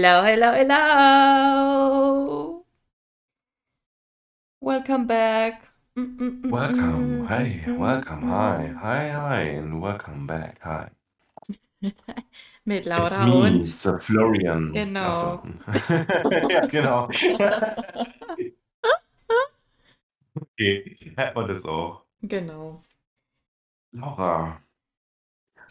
Hello, 0.00 0.24
hello, 0.24 0.52
hello. 0.56 2.64
Welcome 4.62 5.06
back. 5.06 5.68
Mm, 5.94 6.16
mm, 6.16 6.40
mm, 6.40 6.50
Welcome, 6.52 7.26
hi, 7.26 7.60
welcome, 7.76 8.22
hi, 8.22 8.72
hi, 8.80 9.08
hi, 9.10 9.40
and 9.42 9.82
welcome 9.82 10.26
back, 10.26 10.58
hi. 10.62 10.88
Mit 12.64 12.86
It's 12.86 12.86
Laura 12.86 13.26
me, 13.26 13.46
und 13.46 13.66
Sir 13.66 14.00
Florian. 14.00 14.72
Genau. 14.72 15.42
Ja, 16.48 16.66
genau. 16.66 17.10
Okay, 20.34 20.96
hätten 21.14 21.36
wir 21.36 21.46
das 21.46 21.66
auch. 21.66 22.06
Genau. 22.22 22.82
Laura, 23.92 24.62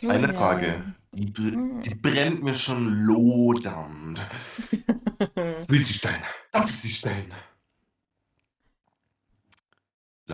eine 0.08 0.30
Frage, 0.30 0.68
Florian. 0.68 0.96
Die, 1.14 1.26
br- 1.28 1.62
die 1.86 1.96
brennt 1.96 2.42
mir 2.44 2.56
schon 2.56 3.06
lodernd. 3.06 4.20
Ich 5.62 5.68
will 5.70 5.82
sie 5.84 5.94
stellen. 5.94 6.22
Darf 6.52 6.70
ich 6.70 6.80
sie 6.80 6.90
stellen? 6.90 7.34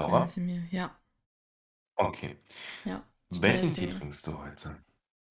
Stell 0.04 0.26
Laura? 0.26 0.30
sie 0.30 0.40
mir. 0.42 0.64
Ja, 0.72 0.98
Okay. 2.00 2.38
ja. 2.84 3.06
Welchen 3.30 3.74
Tee 3.74 3.88
trinkst 3.90 4.28
du 4.28 4.38
heute? 4.40 4.78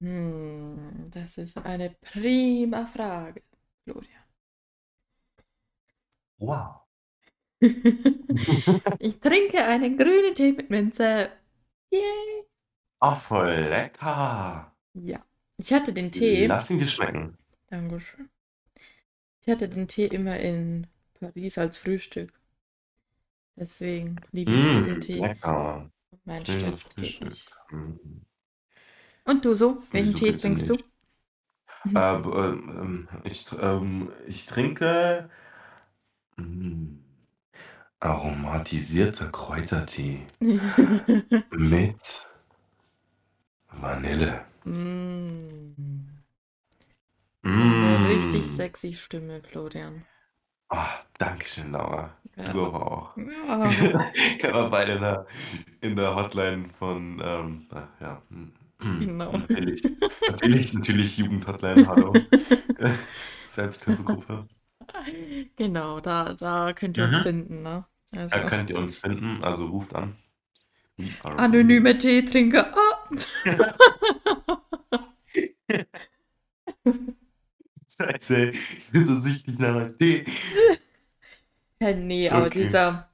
Hm, 0.01 1.09
das 1.11 1.37
ist 1.37 1.57
eine 1.57 1.89
prima 1.89 2.85
Frage, 2.85 3.43
Florian. 3.83 4.23
Wow. 6.39 6.83
Ich 8.99 9.19
trinke 9.19 9.63
einen 9.65 9.97
grünen 9.97 10.35
Tee 10.35 10.51
mit 10.53 10.69
Minze. 10.69 11.29
Yay! 11.91 12.45
Ah, 12.99 13.15
voll 13.15 13.69
lecker. 13.69 14.75
Ja. 14.95 15.25
Ich 15.57 15.73
hatte 15.73 15.91
den 15.91 16.11
Tee. 16.13 16.47
Lass 16.47 16.69
ihn 16.69 16.77
dir 16.79 16.87
schmecken. 16.87 17.37
Dankeschön. 17.69 18.29
Ich 19.39 19.47
hatte 19.47 19.69
den 19.69 19.87
Tee 19.87 20.07
immer 20.07 20.37
in 20.41 20.87
Paris 21.13 21.57
als 21.57 21.77
Frühstück. 21.77 22.33
Deswegen 23.57 24.23
liebe 24.31 24.55
ich 24.55 24.69
diesen 24.69 24.97
Mm, 24.97 25.01
Tee. 25.01 25.27
lecker. 25.27 25.91
Mein 26.25 26.45
Schönes 26.45 26.83
Frühstück. 26.83 27.17
nicht. 27.21 27.51
Mm. 27.71 27.97
Und 29.25 29.43
du 29.45 29.53
so? 29.55 29.83
Welchen 29.91 30.13
Wieso 30.13 30.15
Tee 30.15 30.31
trinkst 30.33 30.69
du? 30.69 30.77
Äh, 31.93 32.17
b- 32.19 32.29
ähm, 32.29 33.07
ich, 33.23 33.45
ähm, 33.59 34.11
ich 34.27 34.45
trinke 34.45 35.29
mm, 36.37 36.95
aromatisierter 37.99 39.29
Kräutertee 39.31 40.25
mit 41.49 42.27
Vanille. 43.81 44.45
Mm. 44.65 46.07
Eine 47.43 48.09
richtig 48.09 48.43
Mm. 48.43 48.55
sexy 48.55 48.93
Stimme, 48.93 49.41
Florian. 49.43 50.05
Ah, 50.69 50.87
Dankeschön, 51.19 51.71
Laura. 51.71 52.17
Du 52.35 52.41
Ja. 52.41 52.67
aber 52.67 52.91
auch. 52.91 53.17
Ja. 53.17 53.69
Können 54.39 54.53
wir 54.55 54.69
beide 54.69 54.93
in 54.93 55.01
der, 55.01 55.25
in 55.81 55.95
der 55.95 56.15
Hotline 56.15 56.67
von, 56.79 57.21
ähm, 57.23 57.59
ah, 57.71 57.87
ja, 58.01 58.21
mm, 58.29 58.51
mm, 58.79 58.99
Genau. 58.99 59.31
natürlich, 59.37 59.83
natürlich, 60.27 60.73
natürlich 60.73 61.17
Jugendhotline, 61.17 61.87
hallo. 61.87 62.13
Selbsthilfegruppe. 63.47 64.47
Genau, 65.55 65.99
da, 65.99 66.33
da 66.33 66.73
könnt 66.73 66.97
ihr 66.97 67.05
uns 67.05 67.17
Mhm. 67.19 67.23
finden, 67.23 67.61
ne? 67.63 67.85
Da 68.11 68.21
Also 68.21 68.39
könnt 68.47 68.69
ihr 68.69 68.77
uns 68.77 68.97
finden, 68.97 69.43
also 69.43 69.67
ruft 69.67 69.95
an. 69.95 70.15
Anonyme 71.23 71.97
Teetrinker. 71.97 72.73
Oh. 72.75 72.94
Scheiße, 77.87 78.51
ich 78.51 78.91
bin 78.91 79.05
so 79.05 79.15
süchtig 79.19 79.57
nach 79.59 79.75
einem 79.75 79.97
Tee. 79.97 80.25
Ja, 81.81 81.93
nee, 81.93 82.29
aber 82.29 82.49
Okay. 82.49 82.49
dieser, 82.49 83.09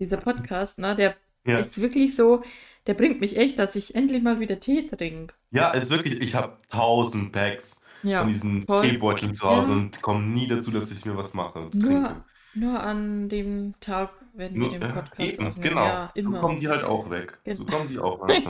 dieser 0.00 0.18
Podcast, 0.18 0.78
ne, 0.80 0.96
der 0.96 1.16
Ja. 1.44 1.60
ist 1.60 1.80
wirklich 1.80 2.16
so, 2.16 2.44
der 2.88 2.94
bringt 2.94 3.20
mich 3.20 3.36
echt, 3.38 3.58
dass 3.60 3.76
ich 3.76 3.94
endlich 3.96 4.22
mal 4.22 4.40
wieder 4.40 4.60
Tee 4.60 4.88
trinke. 4.88 5.34
Ja, 5.50 5.70
ist 5.70 5.90
wirklich, 5.90 6.20
ich 6.20 6.34
habe 6.34 6.58
tausend 6.68 7.32
Packs 7.32 7.82
Ja, 8.02 8.18
von 8.18 8.28
diesen 8.28 8.66
voll. 8.66 8.74
Teebeuteln 8.74 9.32
zu 9.34 9.46
Hause 9.48 9.72
Ja. 9.72 9.76
und 9.76 10.00
komme 10.02 10.22
nie 10.26 10.46
dazu, 10.48 10.70
dass 10.72 10.90
ich 10.90 11.04
mir 11.04 11.16
was 11.16 11.34
mache, 11.34 11.70
Nur, 11.72 12.16
trinke. 12.16 12.24
nur 12.54 12.80
an 12.80 13.28
dem 13.28 13.74
Tag, 13.80 14.10
wenn 14.34 14.54
wir 14.60 14.68
den 14.70 14.82
äh, 14.82 14.88
Podcast 14.88 15.20
eben, 15.20 15.46
aufnehmen. 15.46 15.60
genau. 15.68 15.84
Ja, 15.84 16.12
So 16.16 16.30
kommen 16.32 16.56
die 16.58 16.68
halt 16.68 16.84
auch 16.84 17.10
weg. 17.10 17.38
So 17.52 17.64
Genau. 17.64 17.76
kommen 17.76 17.88
die 17.90 17.98
auch 17.98 18.26
weg. 18.28 18.44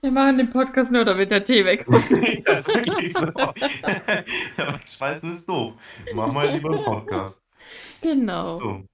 Wir 0.00 0.10
machen 0.10 0.38
den 0.38 0.50
Podcast 0.50 0.92
nur, 0.92 1.04
damit 1.04 1.30
der 1.30 1.42
Tee 1.44 1.64
wegkommt. 1.64 2.04
das 2.46 2.68
ist 2.68 2.74
wirklich 2.74 3.12
so. 3.14 3.26
Schweißen 4.96 5.32
ist 5.32 5.48
doof. 5.48 5.74
Mach 6.14 6.30
mal 6.32 6.50
lieber 6.50 6.70
einen 6.74 6.84
Podcast. 6.84 7.42
Genau. 8.02 8.44
So. 8.44 8.84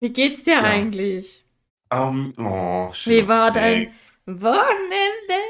Wie 0.00 0.12
geht's 0.12 0.42
dir 0.44 0.54
Ja. 0.54 0.62
eigentlich? 0.62 1.44
Ähm, 1.90 2.32
oh, 2.38 2.90
Wie 3.04 3.26
war 3.28 3.50
dein. 3.50 3.88
Wochenende? 4.26 5.40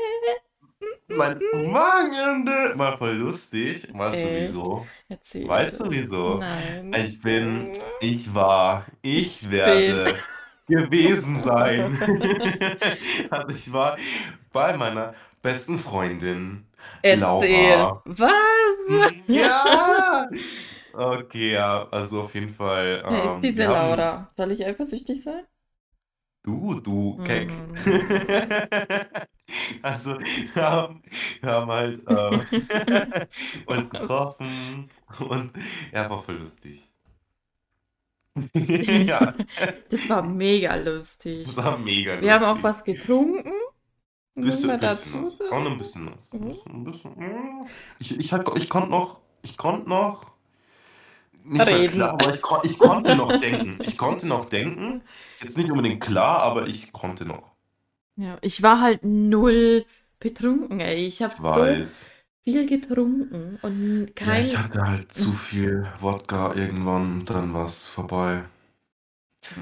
Mein 1.17 1.41
Wochenende 1.41 2.73
war 2.79 2.97
voll 2.99 3.15
lustig. 3.15 3.89
Weißt 3.93 4.15
du 4.17 4.19
Echt? 4.29 4.49
wieso? 4.51 4.87
Erzähl. 5.09 5.49
Weißt 5.49 5.81
du 5.81 5.91
wieso? 5.91 6.39
Nein. 6.39 6.93
Ich 7.05 7.21
bin, 7.21 7.73
ich 8.01 8.35
war, 8.35 8.87
ich 9.03 9.43
Ich 9.43 9.51
werde 9.51 10.17
gewesen 10.69 11.37
sein. 11.49 11.99
Also 13.31 13.55
ich 13.55 13.73
war 13.73 13.97
bei 14.53 14.77
meiner 14.77 15.15
besten 15.43 15.79
Freundin 15.79 16.67
Erzähl. 17.03 17.21
Laura. 17.21 18.03
Was? 18.05 18.33
Ja! 19.27 20.29
Okay, 20.99 21.53
ja, 21.53 21.87
also 21.91 22.23
auf 22.23 22.35
jeden 22.35 22.55
Fall. 22.55 23.03
Wer 23.07 23.19
ist 23.25 23.31
ähm, 23.35 23.41
diese 23.43 23.57
wir 23.59 23.69
haben- 23.69 23.91
Laura? 23.99 24.29
Soll 24.35 24.51
ich 24.53 24.65
eifersüchtig 24.65 25.23
sein? 25.23 25.43
Du, 26.47 26.81
du, 26.81 27.21
Keck. 27.25 27.51
Mhm. 27.51 27.77
Also, 29.83 30.19
wir 30.19 30.63
haben, 30.63 31.03
wir 31.41 31.51
haben 31.51 31.71
halt 31.71 32.07
äh, 32.09 33.27
uns 33.67 33.91
getroffen 33.91 34.91
und 35.21 35.53
er 35.93 36.11
war 36.11 36.23
voll 36.23 36.37
lustig. 36.37 36.89
ja, 39.07 39.35
Das 39.89 40.09
war 40.09 40.23
mega 40.23 40.75
lustig. 40.77 41.47
das 41.47 41.57
war 41.57 41.79
mega 41.79 42.13
lustig. 42.15 42.23
Wir 42.27 42.35
haben 42.35 42.45
auch 42.45 42.63
was 42.63 42.85
getrunken. 42.85 43.53
Bisschen, 44.35 44.67
man 44.69 44.81
bisschen 44.81 45.23
dazu 45.23 45.23
was. 45.23 45.41
Auch 45.53 45.63
noch 45.63 45.71
ein 45.71 45.79
bisschen 45.79 46.11
was. 46.15 46.33
Mhm. 46.35 46.61
Ein 46.67 46.85
bisschen, 46.85 47.13
mm. 47.17 47.67
Ich, 47.99 48.19
ich, 48.19 48.33
hab- 48.33 48.57
ich 48.57 48.69
konnte 48.69 48.91
noch, 48.91 49.21
ich 49.43 49.57
konnte 49.57 49.89
noch, 49.89 50.33
nicht 51.47 51.67
mehr 51.67 51.81
Reden. 51.81 51.93
klar, 51.95 52.11
aber 52.11 52.35
ich, 52.35 52.43
kon, 52.43 52.61
ich 52.65 52.79
konnte 52.79 53.17
noch 53.17 53.39
denken. 53.39 53.79
Ich 53.83 53.97
konnte 53.99 54.27
noch 54.27 54.47
denken. 54.47 55.03
Jetzt 55.41 55.57
nicht 55.59 55.71
unbedingt 55.71 56.03
klar, 56.03 56.41
aber 56.43 56.67
ich 56.69 56.93
konnte 56.93 57.25
noch. 57.27 57.55
Ja, 58.17 58.39
ich 58.43 58.63
war 58.63 58.81
halt 58.81 59.05
null 59.05 59.85
betrunken, 60.19 60.81
ey. 60.81 61.07
Ich 61.07 61.23
habe 61.23 61.35
so 61.37 61.85
viel 62.45 62.67
getrunken 62.67 63.59
und 63.63 64.07
Ja, 64.09 64.13
kein. 64.15 64.45
ich 64.47 64.57
hatte 64.57 64.83
halt 64.87 65.13
zu 65.13 65.33
viel 65.33 65.87
Wodka 66.01 66.55
irgendwann 66.55 67.21
und 67.21 67.31
dann 67.31 67.53
war 67.55 67.65
es 67.65 67.89
vorbei. 67.89 68.45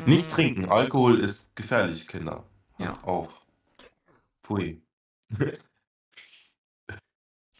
Nicht 0.06 0.28
Mm. 0.30 0.34
trinken. 0.34 0.64
Alkohol 0.70 1.18
ist 1.20 1.54
gefährlich, 1.56 2.06
Kinder. 2.08 2.44
Ja. 2.78 2.94
Auf. 3.02 3.28
Pfui. 4.42 4.80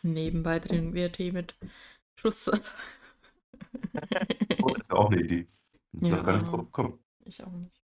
Nebenbei 0.03 0.61
trinken 0.61 0.95
wir 0.95 1.11
Tee 1.13 1.33
mit 1.33 1.55
Schuss. 2.21 2.51
Oh, 4.63 4.71
das 4.71 4.89
wäre 4.89 4.99
auch 4.99 5.11
eine 5.11 5.21
Idee. 5.21 5.49
Ja. 6.01 6.23
Gar 6.23 6.39
nicht 6.39 6.49
drauf 6.53 6.65
gekommen. 6.67 6.99
Ich 7.25 7.43
auch 7.43 7.53
nicht. 7.53 7.83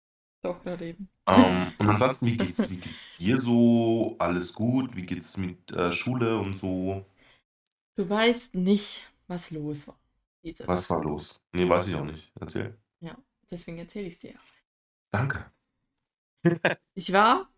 Doch, 0.43 0.63
gerade 0.63 0.87
eben. 0.89 1.09
Ähm, 1.27 1.73
und 1.79 1.89
ansonsten, 1.89 2.27
wie 2.27 2.37
geht's, 2.37 2.71
wie 2.71 2.77
geht's 2.77 3.13
dir 3.19 3.41
so? 3.41 4.17
Alles 4.19 4.53
gut? 4.53 4.95
Wie 4.95 5.07
geht's 5.07 5.39
mit 5.39 5.73
äh, 5.73 5.91
Schule 5.93 6.39
und 6.39 6.59
so? 6.59 7.07
Du 7.97 8.09
weißt 8.09 8.55
nicht, 8.55 9.03
was 9.27 9.51
los 9.51 9.89
war. 9.89 9.99
Diese 10.43 10.67
Was 10.67 10.91
war 10.91 11.03
los? 11.03 11.41
Nee, 11.53 11.69
weiß 11.69 11.87
ich 11.89 11.95
auch 11.95 12.05
nicht. 12.05 12.31
Erzähl. 12.41 12.77
Deswegen 13.51 13.79
erzähle 13.79 14.09
ich 14.09 14.15
es 14.15 14.19
dir. 14.21 14.35
Danke. 15.13 15.51
Ich 16.95 17.13
war 17.13 17.49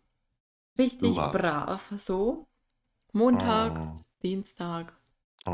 richtig 0.79 1.17
brav. 1.17 1.93
So. 1.99 2.49
Montag, 3.13 3.77
Oh, 3.79 4.05
Dienstag 4.23 4.96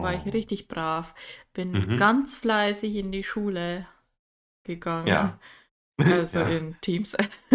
war 0.01 0.15
ich 0.15 0.27
oh. 0.27 0.31
richtig 0.33 0.69
brav. 0.69 1.15
Bin 1.55 1.87
Mhm. 1.89 1.97
ganz 1.97 2.37
fleißig 2.37 2.97
in 2.97 3.13
die 3.13 3.25
Schule 3.25 3.87
gegangen. 4.65 5.09
Ja. 5.09 5.39
Also 6.09 6.41
Ja. 6.41 6.47
in 6.47 6.77
Teams. 6.83 7.17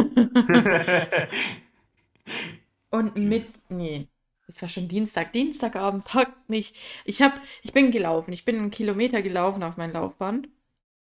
Und 2.90 3.18
mit, 3.18 3.50
nee, 3.70 4.08
das 4.48 4.62
war 4.62 4.70
schon 4.70 4.88
Dienstag. 4.88 5.32
Dienstagabend 5.34 6.06
packt 6.06 6.50
mich. 6.50 6.74
Ich 7.06 7.22
hab, 7.22 7.42
ich 7.62 7.74
bin 7.74 7.92
gelaufen. 7.92 8.32
Ich 8.34 8.46
bin 8.46 8.58
einen 8.58 8.72
Kilometer 8.72 9.22
gelaufen 9.22 9.64
auf 9.64 9.78
mein 9.78 9.92
Laufband. 9.94 10.48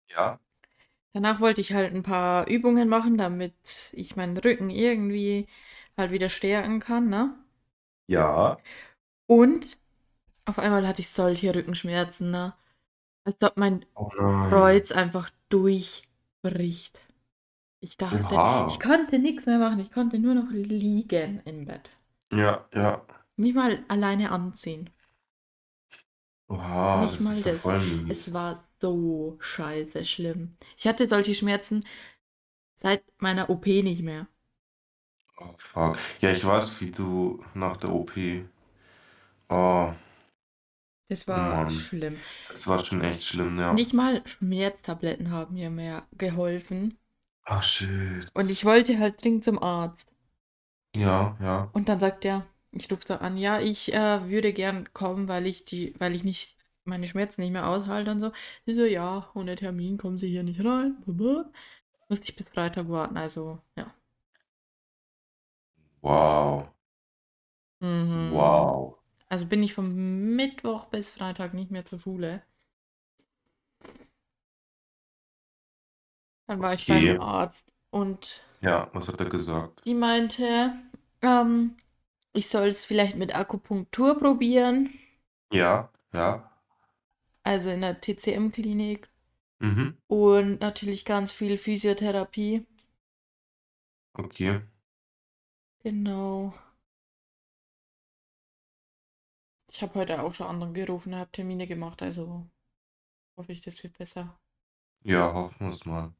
ja. 0.09 0.39
Danach 1.13 1.39
wollte 1.39 1.61
ich 1.61 1.73
halt 1.73 1.93
ein 1.95 2.03
paar 2.03 2.47
Übungen 2.47 2.87
machen, 2.89 3.17
damit 3.17 3.55
ich 3.93 4.15
meinen 4.15 4.37
Rücken 4.37 4.69
irgendwie 4.69 5.47
halt 5.97 6.11
wieder 6.11 6.29
stärken 6.29 6.79
kann, 6.79 7.09
ne? 7.09 7.33
Ja. 8.07 8.57
Und 9.27 9.77
Auf 10.45 10.59
einmal 10.59 10.87
hatte 10.87 11.01
ich 11.01 11.09
solche 11.09 11.53
Rückenschmerzen, 11.53 12.31
ne? 12.31 12.53
Als 13.25 13.41
ob 13.43 13.57
mein 13.57 13.85
Oh. 13.95 14.09
Kreuz 14.49 14.91
einfach 14.91 15.29
durchbricht. 15.49 16.99
Ich 17.81 17.97
dachte, 17.97 18.23
Oha. 18.35 18.65
ich 18.65 18.79
konnte 18.79 19.19
nichts 19.19 19.45
mehr 19.47 19.59
machen. 19.59 19.79
Ich 19.79 19.91
konnte 19.91 20.19
nur 20.19 20.35
noch 20.35 20.51
liegen 20.51 21.41
im 21.45 21.65
Bett. 21.65 21.89
Ja, 22.31 22.67
ja. 22.73 23.01
Nicht 23.37 23.55
mal 23.55 23.85
alleine 23.87 24.29
anziehen. 24.31 24.89
Oha, 26.49 27.05
Nicht 27.05 27.13
das 27.13 27.21
mal 27.21 27.37
ist 27.37 27.45
ja 27.45 27.53
das. 27.53 27.61
voll 27.61 27.81
Es 28.07 28.33
war 28.33 28.63
so 28.81 29.37
scheiße 29.39 30.03
schlimm. 30.05 30.57
Ich 30.77 30.87
hatte 30.87 31.07
solche 31.07 31.35
Schmerzen 31.35 31.85
seit 32.75 33.03
meiner 33.19 33.49
OP 33.51 33.83
nicht 33.83 34.03
mehr. 34.03 34.27
Oh, 35.39 35.53
fuck. 35.57 35.97
Ja, 36.21 36.31
ich 36.31 36.45
weiß, 36.45 36.81
wie 36.81 36.91
du 36.91 37.43
nach 37.53 37.77
der 37.77 37.91
OP. 37.93 38.11
Oh, 39.49 39.93
Das 41.07 41.27
war 41.27 41.63
Mann. 41.63 41.69
schlimm. 41.69 42.17
das 42.49 42.67
war 42.67 42.83
schon 42.83 43.01
echt 43.01 43.23
schlimm, 43.23 43.59
ja. 43.59 43.73
Nicht 43.73 43.93
mal 43.93 44.25
Schmerztabletten 44.25 45.31
haben 45.31 45.53
mir 45.53 45.69
mehr 45.69 46.07
geholfen. 46.17 46.97
Ach, 47.43 47.61
shit. 47.61 48.27
Und 48.33 48.49
ich 48.49 48.65
wollte 48.65 48.97
halt 48.97 49.23
dringend 49.23 49.43
zum 49.43 49.61
Arzt. 49.61 50.11
Ja, 50.95 51.37
ja. 51.39 51.69
Und 51.73 51.89
dann 51.89 51.99
sagt 51.99 52.25
er, 52.25 52.47
ich 52.71 52.91
rufe 52.91 53.05
so 53.05 53.15
an, 53.15 53.37
ja, 53.37 53.59
ich 53.59 53.93
äh, 53.93 54.27
würde 54.29 54.51
gern 54.51 54.91
kommen, 54.93 55.27
weil 55.27 55.45
ich 55.45 55.65
die, 55.65 55.93
weil 55.99 56.15
ich 56.15 56.23
nicht 56.23 56.55
meine 56.85 57.07
Schmerzen 57.07 57.41
nicht 57.41 57.51
mehr 57.51 57.67
aushalte 57.67 58.11
und 58.11 58.19
so. 58.19 58.31
Ich 58.65 58.75
so, 58.75 58.85
ja, 58.85 59.29
ohne 59.35 59.55
Termin 59.55 59.97
kommen 59.97 60.17
Sie 60.17 60.29
hier 60.29 60.43
nicht 60.43 60.63
rein. 60.63 61.03
Musste 62.07 62.29
ich 62.29 62.35
bis 62.35 62.49
Freitag 62.49 62.89
warten, 62.89 63.17
also 63.17 63.59
ja. 63.75 63.93
Wow. 66.01 66.69
Mhm. 67.79 68.31
Wow. 68.31 68.84
Also 69.35 69.47
bin 69.47 69.61
ich 69.63 69.73
vom 69.73 69.93
Mittwoch 70.37 70.85
bis 70.85 71.11
Freitag 71.11 71.53
nicht 71.53 71.69
mehr 71.69 71.83
zur 71.83 71.99
Schule. 71.99 72.41
Dann 76.47 76.59
war 76.59 76.73
ich 76.73 76.87
Okay. 76.87 76.87
beim 76.87 77.19
Arzt 77.19 77.71
und 77.91 78.41
Ja, 78.61 78.89
was 78.93 79.07
hat 79.07 79.19
er 79.21 79.29
gesagt? 79.29 79.83
die 79.85 79.93
meinte, 79.93 80.73
ähm, 81.21 81.77
ich 82.33 82.49
soll 82.49 82.67
es 82.69 82.85
vielleicht 82.85 83.15
mit 83.17 83.35
Akupunktur 83.35 84.17
probieren, 84.19 84.89
Ja, 85.51 85.89
ja. 86.13 86.51
also 87.43 87.69
in 87.69 87.79
der 87.79 88.01
TCM-Klinik 88.01 89.07
Mhm. 89.59 89.95
und 90.07 90.61
natürlich 90.61 91.05
ganz 91.05 91.31
viel 91.31 91.57
Physiotherapie. 91.57 92.65
Okay. 94.19 94.61
Genau. 95.85 96.53
Ich 99.75 99.81
habe 99.83 99.93
heute 99.99 100.23
auch 100.23 100.33
schon 100.33 100.47
anderen 100.47 100.73
gerufen, 100.73 101.13
habe 101.15 101.29
Termine 101.31 101.67
gemacht, 101.67 102.01
also 102.01 102.49
hoffe 103.37 103.51
ich, 103.53 103.61
das 103.61 103.83
wird 103.83 103.97
besser. 103.97 104.39
Ja, 105.03 105.31
hoffen 105.33 105.67
wir 105.67 105.69
es 105.69 105.85
mal. 105.85 106.13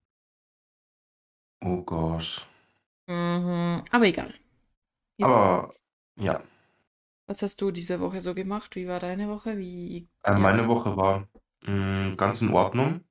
Oh 1.62 1.82
gosh. 1.84 2.48
Mhm, 3.08 3.84
aber 3.92 4.06
egal. 4.08 4.34
Jetzt, 5.18 5.42
Aber 5.42 5.72
ja, 6.16 6.42
was 7.28 7.44
hast 7.44 7.62
du 7.62 7.70
diese 7.70 8.00
Woche 8.00 8.20
so 8.20 8.34
gemacht? 8.34 8.76
Wie 8.76 8.88
war 8.88 9.00
deine 9.00 9.30
Woche? 9.30 9.60
Wie, 9.60 10.10
äh, 10.24 10.34
meine 10.36 10.68
Woche 10.68 10.98
war 10.98 11.28
mh, 11.64 12.16
ganz 12.16 12.42
in 12.42 12.50
Ordnung. 12.52 13.05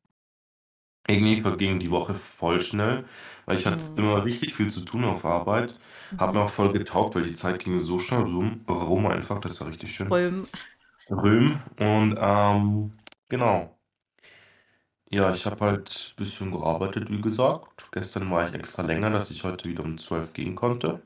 Irgendwie 1.08 1.42
verging 1.42 1.78
die 1.78 1.90
Woche 1.90 2.14
voll 2.14 2.60
schnell, 2.60 3.04
weil 3.46 3.58
ich 3.58 3.66
hatte 3.66 3.86
Mhm. 3.86 3.96
immer 3.96 4.24
richtig 4.24 4.54
viel 4.54 4.70
zu 4.70 4.82
tun 4.82 5.04
auf 5.04 5.24
Arbeit. 5.24 5.78
Hat 6.18 6.32
Mhm. 6.32 6.34
mir 6.34 6.40
auch 6.42 6.50
voll 6.50 6.72
getaugt, 6.72 7.14
weil 7.14 7.24
die 7.24 7.34
Zeit 7.34 7.62
ging 7.64 7.78
so 7.80 7.98
schnell 7.98 8.22
rum, 8.22 8.64
rum 8.68 9.06
einfach, 9.06 9.40
das 9.40 9.60
war 9.60 9.68
richtig 9.68 9.94
schön. 9.94 10.10
Röhm. 10.10 10.46
Röhm 11.10 11.62
und 11.78 12.16
ähm, 12.20 12.92
genau. 13.28 13.78
Ja, 15.10 15.32
ich 15.34 15.46
habe 15.46 15.60
halt 15.64 16.12
ein 16.12 16.16
bisschen 16.16 16.50
gearbeitet, 16.50 17.10
wie 17.10 17.20
gesagt. 17.20 17.90
Gestern 17.92 18.30
war 18.30 18.48
ich 18.48 18.54
extra 18.54 18.82
länger, 18.82 19.10
dass 19.10 19.30
ich 19.30 19.44
heute 19.44 19.68
wieder 19.68 19.84
um 19.84 19.96
12 19.98 20.32
gehen 20.32 20.54
konnte. 20.56 21.02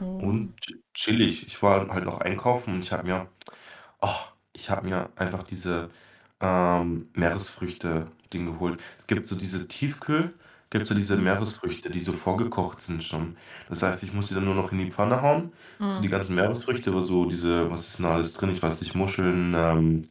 Oh. 0.00 0.16
Und 0.18 0.60
ch- 0.62 0.78
chillig. 0.94 1.46
Ich 1.46 1.62
war 1.62 1.88
halt 1.90 2.04
noch 2.04 2.20
einkaufen 2.20 2.74
und 2.74 2.80
ich 2.84 2.92
habe 2.92 3.04
mir, 3.04 3.28
oh, 4.02 4.10
ich 4.54 4.70
habe 4.70 4.88
mir 4.88 5.10
einfach 5.16 5.44
diese 5.44 5.90
ähm, 6.40 7.08
Meeresfrüchte-Ding 7.14 8.46
geholt. 8.46 8.82
Es 8.98 9.06
gibt 9.06 9.26
so 9.26 9.36
diese 9.36 9.68
Tiefkühl, 9.68 10.34
gibt 10.70 10.86
so 10.86 10.94
diese. 10.94 11.16
Meeresfrüchte, 11.16 11.90
die 11.90 12.00
so 12.00 12.12
vorgekocht 12.12 12.80
sind 12.80 13.02
schon. 13.04 13.36
Das 13.68 13.82
heißt, 13.82 14.02
ich 14.02 14.12
muss 14.12 14.28
die 14.28 14.34
dann 14.34 14.44
nur 14.44 14.54
noch 14.54 14.72
in 14.72 14.78
die 14.78 14.90
Pfanne 14.90 15.22
hauen. 15.22 15.52
So 15.88 16.00
die 16.02 16.08
Mhm. 16.08 16.10
ganzen 16.10 16.34
Meeresfrüchte, 16.36 16.90
aber 16.90 17.02
so 17.02 17.24
diese, 17.26 17.70
was 17.70 17.86
ist 17.88 17.98
denn 17.98 18.06
alles 18.06 18.32
drin? 18.34 18.50
Ich 18.50 18.62
weiß 18.62 18.80
nicht, 18.80 18.94
Muscheln, 18.94 19.54
ähm, 19.56 20.02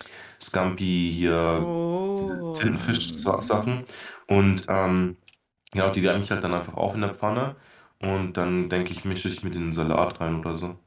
Scampi, 0.41 1.11
hier, 1.15 1.73
diese 2.19 2.43
Oh. 2.43 2.53
Tintenfisch-Sachen. 2.53 3.85
Und 4.27 4.65
ähm, 4.67 5.17
ja, 5.73 5.89
die 5.91 6.03
wärme 6.03 6.23
ich 6.23 6.31
halt 6.31 6.43
dann 6.43 6.53
einfach 6.53 6.75
auf 6.75 6.95
in 6.95 7.01
der 7.01 7.13
Pfanne. 7.13 7.55
Und 8.01 8.33
dann 8.37 8.69
denke 8.69 8.91
ich, 8.93 9.05
mische 9.05 9.29
ich 9.29 9.43
mit 9.43 9.55
in 9.55 9.63
den 9.63 9.73
Salat 9.73 10.19
rein 10.21 10.35
oder 10.39 10.55
so. 10.55 10.77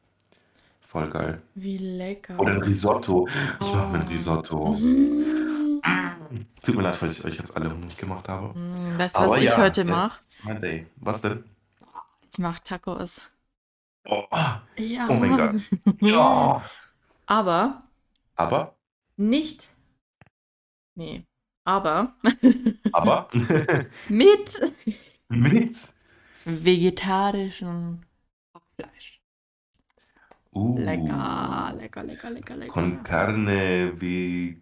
Voll 0.93 1.09
geil. 1.09 1.41
Wie 1.55 1.77
Oder 1.79 1.83
ein 1.87 1.97
lecker. 1.97 2.67
Risotto. 2.67 3.27
Ich 3.62 3.73
mache 3.73 3.89
mir 3.89 4.00
ein 4.00 4.05
Oh. 4.05 4.11
Risotto. 4.11 4.73
Mhm. 4.75 5.81
Mm. 5.83 6.47
Tut 6.62 6.77
mir 6.77 6.83
leid, 6.83 6.97
falls 6.97 7.19
ich 7.19 7.25
euch 7.25 7.37
jetzt 7.39 7.56
alle 7.56 7.71
hungrig 7.71 7.97
gemacht 7.97 8.29
habe. 8.29 8.53
Mm, 8.59 8.99
Weißt 8.99 9.17
du, 9.17 9.21
was 9.21 9.39
ich 9.39 9.44
ja, 9.49 9.56
heute 9.56 9.87
mache? 9.87 10.21
Was 10.97 11.23
denn? 11.23 11.44
Ich 12.31 12.39
mache 12.39 12.62
Tacos. 12.62 13.23
Oh, 14.05 14.25
Ja. 14.77 15.06
oh 15.09 15.15
mein 15.15 15.35
Gott. 15.39 15.62
Ja. 16.03 16.62
Aber 17.25 17.83
Aber, 18.37 18.77
nicht. 19.17 19.71
Nee. 20.95 21.25
Aber 21.65 22.15
aber, 22.93 23.31
mit 24.11 24.75
mit. 25.31 25.77
vegetarischem 26.45 28.03
Hackfleisch. 28.55 29.12
Uh, 30.54 30.76
Lecker, 30.78 31.75
lecker, 31.78 32.02
lecker, 32.04 32.30
lecker, 32.30 32.56
lecker. 32.56 32.73
con 32.73 33.02
carne 33.02 33.92
vegetario. 33.99 34.61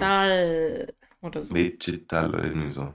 Vegetal 0.00 0.92
oder 1.20 1.42
so. 1.44 1.54
Vegetal, 1.54 2.34
irgendwie 2.34 2.68
so. 2.70 2.92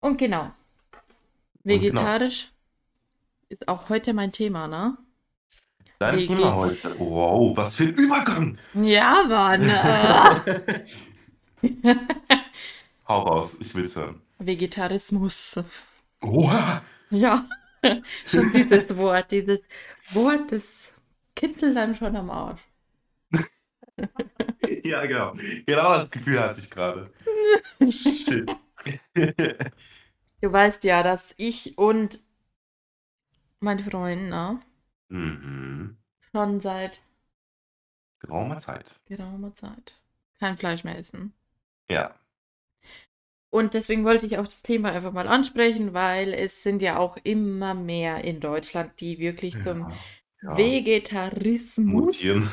Und 0.00 0.16
genau. 0.18 0.42
Und 0.42 0.52
genau. 1.64 1.82
Vegetarisch 1.82 2.52
ist 3.48 3.66
auch 3.68 3.88
heute 3.88 4.12
mein 4.14 4.30
Thema, 4.32 4.68
ne? 4.68 4.96
Dein 5.98 6.14
Vege- 6.16 6.28
Thema 6.28 6.54
heute. 6.54 6.96
Wow, 6.98 7.56
was 7.56 7.74
für 7.74 7.84
ein 7.84 7.94
Übergang. 7.94 8.58
Ja, 8.74 9.24
Mann. 9.28 9.62
äh. 9.68 10.84
Hau 13.08 13.22
raus, 13.22 13.58
ich 13.60 13.74
will's 13.74 13.96
hören. 13.96 14.22
Vegetarismus. 14.38 15.58
Oha. 16.22 16.82
Ja, 17.10 17.46
schon 18.26 18.52
dieses 18.52 18.96
Wort, 18.96 19.30
dieses 19.30 19.62
Wort, 20.12 20.52
das 20.52 20.94
kitzelt 21.34 21.76
einem 21.76 21.94
schon 21.94 22.16
am 22.16 22.30
Arsch. 22.30 22.60
Ja, 24.84 25.04
genau. 25.04 25.34
Genau 25.66 25.94
das 25.98 26.10
Gefühl 26.10 26.40
hatte 26.40 26.60
ich 26.60 26.70
gerade. 26.70 27.12
Shit. 27.90 28.48
Du 30.40 30.52
weißt 30.52 30.84
ja, 30.84 31.02
dass 31.02 31.34
ich 31.36 31.76
und 31.76 32.22
mein 33.58 33.80
Freund, 33.80 34.30
ne, 34.30 34.60
mhm. 35.08 35.98
schon 36.32 36.60
seit 36.60 37.02
Geraumer 38.20 38.58
Zeit. 38.58 39.00
geraumer 39.06 39.54
Zeit 39.54 40.00
kein 40.40 40.56
Fleisch 40.56 40.82
mehr 40.82 40.98
essen. 40.98 41.34
Ja. 41.88 42.14
Und 43.50 43.74
deswegen 43.74 44.04
wollte 44.04 44.26
ich 44.26 44.38
auch 44.38 44.44
das 44.46 44.62
Thema 44.62 44.92
einfach 44.92 45.12
mal 45.12 45.26
ansprechen, 45.26 45.92
weil 45.92 46.32
es 46.32 46.62
sind 46.62 46.82
ja 46.82 46.98
auch 46.98 47.16
immer 47.24 47.74
mehr 47.74 48.22
in 48.24 48.38
Deutschland, 48.40 49.00
die 49.00 49.18
wirklich 49.18 49.60
zum 49.60 49.80
Ja. 49.90 49.96
Ja. 50.42 50.56
Vegetarismus 50.56 51.84
Mutieren. 52.24 52.48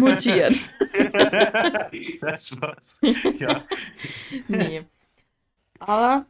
mutieren. 0.00 0.58
ja, 2.20 2.38
Spaß. 2.40 3.00
Ja. 3.38 3.64
Nee. 4.48 4.84
Aber 5.78 6.26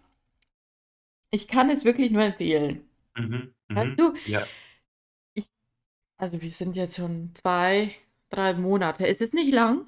ich 1.32 1.48
kann 1.48 1.70
es 1.70 1.84
wirklich 1.84 2.12
nur 2.12 2.22
empfehlen. 2.22 2.88
Mhm. 3.16 3.52
Weißt 3.68 3.86
Mhm. 3.88 3.96
du, 3.96 4.14
Ja. 4.26 4.46
also 6.18 6.40
wir 6.40 6.50
sind 6.50 6.76
jetzt 6.76 6.96
schon 6.96 7.32
zwei, 7.34 7.96
drei 8.30 8.54
Monate. 8.54 9.06
Es 9.08 9.20
ist 9.20 9.34
nicht 9.34 9.52
lang, 9.52 9.86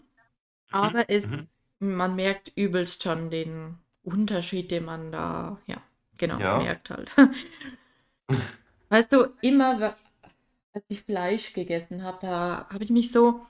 aber 0.73 1.09
es, 1.11 1.27
Mhm. 1.29 1.47
man 1.79 2.17
merkt 2.17 2.51
übelst 2.57 3.03
schon 3.05 3.31
den 3.31 3.79
Unterschied, 4.05 4.71
den 4.71 4.85
man 4.85 5.13
da, 5.13 5.59
ja, 5.67 5.83
genau, 6.19 6.41
Ja. 6.41 6.53
merkt 6.53 6.91
halt. 6.91 7.11
Weißt 8.89 9.13
du, 9.13 9.27
immer, 9.41 9.97
als 10.75 10.85
ich 10.89 11.03
Fleisch 11.05 11.53
gegessen 11.55 12.03
habe, 12.05 12.19
da 12.23 12.69
habe 12.71 12.85
ich 12.85 12.91
mich 12.91 13.13
so 13.13 13.43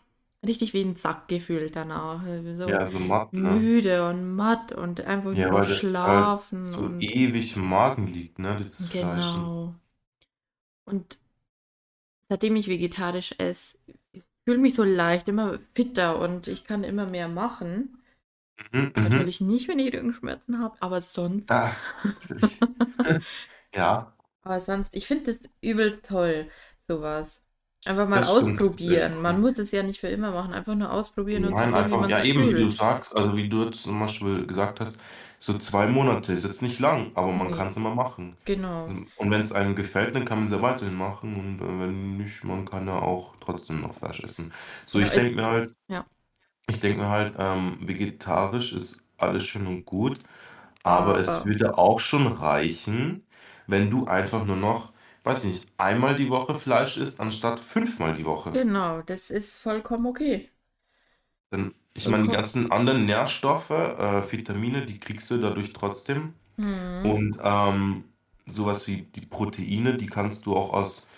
richtig 0.47 0.75
wie 0.75 0.83
ein 0.83 0.97
Sack 0.97 1.29
gefühlt 1.29 1.77
danach. 1.77 2.27
äh, 2.27 2.57
So 2.57 2.73
Ja, 2.73 2.87
so 2.91 2.99
matt, 2.99 3.33
ne? 3.43 3.65
müde 3.65 4.09
und 4.09 4.35
matt 4.37 4.73
und 4.73 5.03
einfach 5.03 5.35
Ja, 5.35 5.51
nur 5.51 5.63
weil 5.63 5.67
das 5.67 6.07
halt 6.07 6.33
schlafen 6.33 6.75
so 6.75 6.95
und 6.95 6.99
ewig 6.99 7.57
im 7.57 7.69
Magen 7.69 8.07
liegt, 8.07 8.39
ne? 8.39 8.57
Das 8.57 8.87
Fleisch. 8.87 9.39
genau. 9.39 9.75
Und 10.87 11.19
seitdem 12.29 12.57
ich 12.57 12.69
vegetarisch 12.69 13.35
esse, 13.39 13.79
fühle 14.45 14.59
mich 14.59 14.75
so 14.75 14.85
leicht, 14.85 15.29
immer 15.29 15.59
fitter 15.75 16.21
und 16.21 16.49
ich 16.49 16.65
kann 16.65 16.85
immer 16.85 17.07
mehr 17.07 17.29
machen. 17.29 18.03
Mhm, 18.59 18.93
mhm. 18.97 19.01
Natürlich 19.03 19.41
nicht, 19.41 19.69
wenn 19.69 19.79
ich 19.79 19.93
Rückenschmerzen 19.95 20.59
habe, 20.61 20.77
aber 20.81 21.01
sonst. 21.03 21.49
Ah, 21.49 21.75
natürlich. 22.05 22.65
Ja, 23.75 24.15
Aber 24.43 24.61
sonst, 24.61 24.95
ich 24.95 25.07
finde 25.09 25.33
das 25.35 25.43
übel 25.61 26.01
toll, 26.01 26.51
sowas. 26.89 27.43
Einfach 27.85 28.09
mal 28.09 28.23
das 28.23 28.33
stimmt, 28.33 28.65
das 28.65 28.77
ist 28.77 28.89
echt 28.89 29.11
ausprobieren. 29.11 29.21
Man 29.21 29.41
cool. 29.41 29.41
muss 29.41 29.59
es 29.59 29.71
ja 29.73 29.83
nicht 29.83 30.01
für 30.01 30.09
immer 30.09 30.31
machen, 30.33 30.55
einfach 30.55 30.75
nur 30.75 30.93
ausprobieren 30.93 31.45
und 31.45 31.57
zu 31.59 31.67
Nein, 31.67 31.71
sehen, 31.71 31.91
wie 31.91 31.99
einfach, 31.99 31.99
man 31.99 32.13
ja 32.13 32.23
sich 32.23 32.25
eben, 32.25 32.49
wie 32.49 32.55
du 32.55 32.69
fühlt. 32.69 32.71
sagst, 32.71 33.15
also 33.17 33.37
wie 33.37 33.49
du 33.49 33.65
jetzt 33.65 33.83
zum 33.83 33.99
Beispiel 33.99 34.47
gesagt 34.47 34.79
hast, 34.81 34.99
so 35.41 35.59
zwei 35.59 35.87
Monate 35.89 36.33
ist 36.33 36.45
jetzt 36.45 36.63
nicht 36.63 36.79
lang, 36.79 37.11
aber 37.17 37.33
man 37.33 37.51
Nee, 37.51 37.51
kann 37.51 37.69
es 37.69 37.77
immer 37.77 37.95
machen. 37.95 38.37
genau. 38.47 38.99
Und 39.17 39.31
wenn 39.31 39.41
es 39.41 39.53
einem 39.53 39.75
gefällt, 39.75 40.15
dann 40.15 40.25
kann 40.27 40.39
man 40.39 40.47
es 40.47 40.53
ja 40.53 40.63
weiterhin 40.63 40.95
machen 40.95 41.35
und 41.37 41.61
äh, 41.61 41.81
wenn 41.81 42.17
nicht, 42.19 42.45
man 42.45 42.65
kann 42.67 42.87
ja 42.87 42.99
auch 43.01 43.35
trotzdem 43.41 43.81
noch 43.81 43.95
Fleisch 43.95 44.21
essen. 44.23 44.53
So, 44.87 44.99
Genau. 44.99 45.01
ich 45.01 45.13
denke 45.13 45.35
mir 45.37 45.47
halt, 45.47 45.75
ja, 45.89 46.07
ich 46.68 46.78
denke 46.80 47.02
mir 47.02 47.09
halt, 47.09 47.35
ähm, 47.38 47.78
vegetarisch 47.83 48.73
ist 48.75 49.02
alles 49.18 49.44
schön 49.44 49.66
und 49.66 49.85
gut, 49.87 50.18
aber 50.85 51.18
es 51.21 51.44
aber 51.44 51.47
würde 51.47 51.78
auch 51.78 52.00
schon 52.00 52.26
reichen, 52.28 53.26
wenn 53.68 53.90
du 53.90 54.06
einfach 54.06 54.44
nur 54.47 54.56
noch, 54.56 54.92
weiß 55.25 55.44
ich 55.47 55.54
nicht, 55.54 55.68
einmal 55.78 56.16
die 56.16 56.30
Woche 56.30 56.54
Fleisch 56.56 56.97
isst, 56.99 57.21
anstatt 57.21 57.61
fünfmal 57.61 58.14
die 58.14 58.26
Woche. 58.26 58.52
genau, 58.52 59.02
das 59.02 59.28
ist 59.30 59.59
vollkommen 59.59 60.06
okay. 60.06 60.50
Denn 61.52 61.75
ich 61.94 62.09
meine, 62.09 62.25
die 62.25 62.28
Vollkommen. 62.28 62.30
ganzen 62.30 62.73
anderen 62.73 63.06
Nährstoffe, 63.06 63.71
äh, 63.71 64.30
Vitamine, 64.33 64.85
die 64.87 64.99
kriegst 64.99 65.30
du 65.30 65.38
dadurch 65.38 65.73
trotzdem. 65.73 66.35
Mhm. 66.59 67.18
Und 67.18 67.38
ähm, 67.42 68.04
sowas 68.47 68.88
wie 68.88 69.02
die 69.04 69.26
Proteine, 69.26 69.97
die 69.97 70.06
kannst 70.06 70.47
du 70.47 70.56
auch 70.56 70.73
aus 70.73 71.09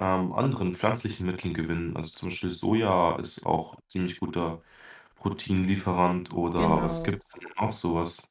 ähm, 0.00 0.32
anderen 0.34 0.74
pflanzlichen 0.74 1.26
Mitteln 1.26 1.54
gewinnen. 1.54 1.96
Also 1.96 2.10
zum 2.16 2.30
Beispiel 2.30 2.50
Soja 2.50 3.16
ist 3.18 3.46
auch 3.46 3.76
ziemlich 3.88 4.20
guter 4.20 4.62
Proteinlieferant 5.16 6.32
oder 6.34 6.82
was 6.82 7.02
Genau. 7.02 7.04
gibt 7.04 7.24
es 7.24 7.32
denn 7.32 7.48
auch 7.56 7.72
sowas? 7.72 8.28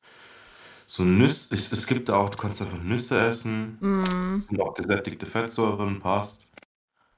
So 0.88 1.04
Nüsse, 1.06 1.54
es, 1.56 1.72
es 1.72 1.88
gibt 1.88 2.10
da 2.10 2.18
auch, 2.18 2.30
du 2.32 2.38
kannst 2.38 2.62
einfach 2.62 2.82
Nüsse 2.84 3.20
essen. 3.28 3.82
Mhm. 3.82 4.50
Sind 4.50 4.62
auch 4.62 4.74
gesättigte 4.76 5.26
Fettsäuren, 5.28 6.00
passt. 6.02 6.52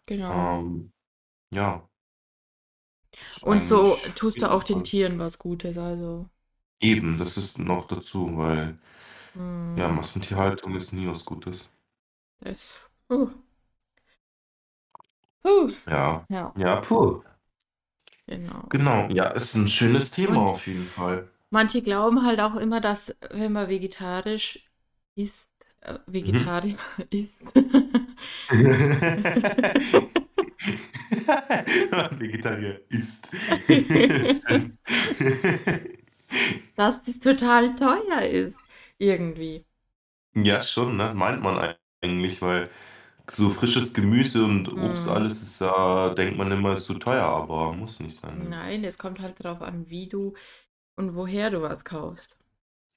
Genau. 0.08 0.50
Ähm, 0.60 0.92
ja, 1.52 1.90
ist 3.12 3.44
Und 3.44 3.66
so 3.66 4.02
eigentlich 4.02 4.14
tust 4.16 4.42
du 4.44 4.52
auch 4.52 4.64
den. 4.64 4.84
Tieren 4.84 5.18
was 5.20 5.40
Gutes, 5.40 5.78
also. 5.78 6.30
Eben, 6.82 7.20
das 7.20 7.38
ist 7.38 7.60
noch 7.60 7.86
dazu, 7.86 8.36
weil 8.36 8.80
ja, 9.78 9.88
Mhm. 9.88 9.92
Massentierhaltung 9.92 10.76
ist 10.76 10.94
nie 10.94 11.08
was 11.08 11.26
Gutes. 11.26 11.70
Das. 12.40 12.74
Uh. 13.12 13.30
Uh. 15.44 15.74
Ja, 15.86 16.28
Ja, 16.30 16.56
ja, 16.56 16.82
puh. 16.82 17.24
Genau. 18.28 18.70
Genau, 18.70 19.10
ja, 19.10 19.26
ist 19.32 19.56
ein 19.56 19.68
schönes 19.68 20.12
Thema 20.12 20.40
Und 20.40 20.52
auf 20.52 20.68
jeden 20.68 20.88
Fall. 20.88 21.30
manche 21.50 21.82
glauben 21.82 22.26
halt 22.26 22.40
auch 22.42 22.56
immer, 22.56 22.82
dass 22.82 23.16
wenn 23.32 23.54
man 23.54 23.70
vegetarisch 23.70 24.66
isst, 25.16 25.52
äh, 25.82 26.00
Mhm. 26.22 26.48
Vegetarier 26.48 26.78
isst, 27.12 27.38
Vegetarier 32.20 32.82
isst. 32.90 33.30
Ist 33.68 34.46
dass 36.76 37.02
das 37.02 37.20
total 37.20 37.76
teuer 37.76 38.22
ist. 38.22 38.56
Irgendwie. 39.00 39.66
Ja, 40.36 40.62
schon, 40.62 40.96
ne? 40.98 41.14
Meint 41.14 41.42
man 41.42 41.76
eigentlich, 42.02 42.42
weil 42.42 42.70
so 43.30 43.50
frisches 43.50 43.94
Gemüse 43.94 44.44
und 44.46 44.72
Obst, 44.74 45.08
Mhm. 45.08 45.10
alles 45.10 45.42
ist 45.42 45.62
ja, 45.62 46.14
denkt 46.14 46.38
man 46.38 46.52
immer, 46.52 46.74
ist 46.74 46.86
zu 46.86 46.96
teuer, 46.96 47.24
aber 47.26 47.74
muss 47.74 48.00
nicht 48.00 48.20
sein. 48.20 48.40
Ne? 48.40 48.56
Nein, 48.60 48.86
es 48.86 48.98
kommt 48.98 49.20
halt 49.20 49.44
darauf 49.44 49.62
an, 49.62 49.90
wie 49.90 50.08
du 50.08 50.34
und 50.96 51.16
woher 51.16 51.50
du 51.52 51.62
was 51.62 51.86
kaufst. 51.86 52.38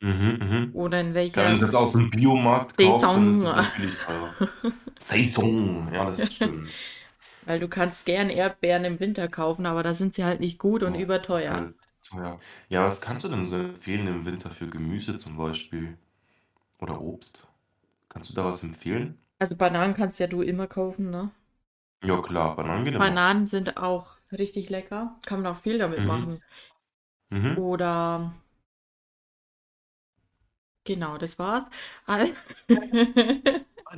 Mhm, 0.02 0.38
mhm. 0.40 0.72
Oder 0.72 1.00
in 1.00 1.14
Ja, 1.34 1.44
wenn 1.44 1.54
welcher 1.54 1.58
du 1.58 1.64
jetzt 1.64 1.74
aus 1.74 1.92
dem 1.92 2.10
Biomarkt 2.10 2.76
kaufst, 2.78 3.16
dann 3.16 3.30
ist 3.30 3.42
es 3.42 3.54
Saison. 3.54 3.54
natürlich 3.54 3.98
teuer. 3.98 4.36
Saison, 4.98 5.92
ja, 5.92 6.06
das 6.06 6.32
stimmt. 6.34 6.74
Weil 7.42 7.60
du 7.60 7.68
kannst 7.68 8.06
gern 8.06 8.30
Erdbeeren 8.30 8.84
im 8.86 9.00
Winter 9.00 9.28
kaufen, 9.28 9.66
aber 9.66 9.82
da 9.82 9.94
sind 9.94 10.14
sie 10.14 10.24
halt 10.24 10.40
nicht 10.40 10.58
gut 10.58 10.82
und 10.82 10.94
Ja, 10.94 11.30
ist 11.30 11.48
überteuer. 11.48 11.50
halt 11.50 11.74
teuer. 12.02 12.38
Ja, 12.68 12.86
was 12.86 13.00
kannst 13.00 13.24
du 13.24 13.28
denn 13.28 13.46
so 13.46 13.56
empfehlen 13.56 14.06
im 14.06 14.24
Winter 14.24 14.50
für 14.50 14.68
Gemüse 14.68 15.16
zum 15.18 15.36
Beispiel? 15.36 15.96
Oder 16.80 17.00
Obst? 17.02 17.48
Kannst 18.10 18.30
du 18.30 18.34
da 18.34 18.44
was 18.46 18.64
empfehlen? 18.64 19.18
Also 19.40 19.56
Bananen 19.56 19.94
kannst 19.94 20.20
ja 20.20 20.28
du 20.28 20.40
immer 20.40 20.68
kaufen, 20.68 21.10
ne? 21.10 21.32
Ja, 22.02 22.20
klar, 22.22 22.56
Bananen 22.56 22.84
gehen 22.84 22.94
immer. 22.94 23.06
Bananen 23.06 23.46
sind 23.48 23.76
auch 23.78 24.16
richtig 24.32 24.70
lecker. 24.70 25.18
Kann 25.26 25.42
man 25.42 25.52
auch 25.52 25.58
viel 25.58 25.78
damit 25.78 25.98
Mhm. 25.98 26.06
machen. 26.06 26.42
Mhm. 27.30 27.56
Oder 27.56 28.32
genau, 30.84 31.18
das 31.18 31.38
war's. 31.38 31.64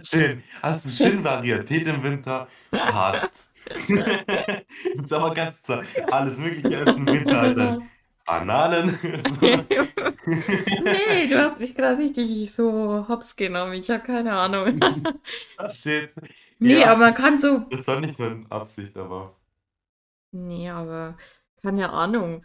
Schön. 0.03 0.43
Hast 0.63 0.87
du 0.87 0.91
schön 0.91 1.23
Varietät 1.25 1.87
im 1.87 2.03
Winter? 2.03 2.49
Passt. 2.85 3.51
Im 4.95 5.07
Sommer 5.07 5.35
kannst 5.35 5.69
du 5.69 5.83
alles 6.11 6.39
Mögliche 6.39 6.77
essen, 6.77 7.07
im 7.07 7.13
Winter 7.13 7.55
dann 7.55 7.79
Bananen. 8.27 8.99
So. 9.39 9.65
nee, 10.79 11.27
du 11.29 11.39
hast 11.41 11.59
mich 11.61 11.75
gerade 11.75 11.99
richtig 11.99 12.53
so 12.55 13.07
hops 13.09 13.37
genommen. 13.37 13.75
Ich 13.75 13.91
habe 13.91 14.03
keine 14.05 14.33
Ahnung. 14.35 14.81
Ah, 15.57 15.69
shit. 15.71 16.13
nee, 16.59 16.85
Ja, 16.85 16.85
aber 16.85 17.01
man 17.01 17.15
kann 17.15 17.39
so. 17.39 17.67
das 17.71 17.87
war 17.89 18.01
nicht 18.01 18.19
meine 18.19 18.47
Absicht, 18.51 18.97
aber. 18.97 19.37
Nee, 20.31 20.69
aber 20.71 21.17
keine 21.63 21.91
Ahnung. 21.91 22.45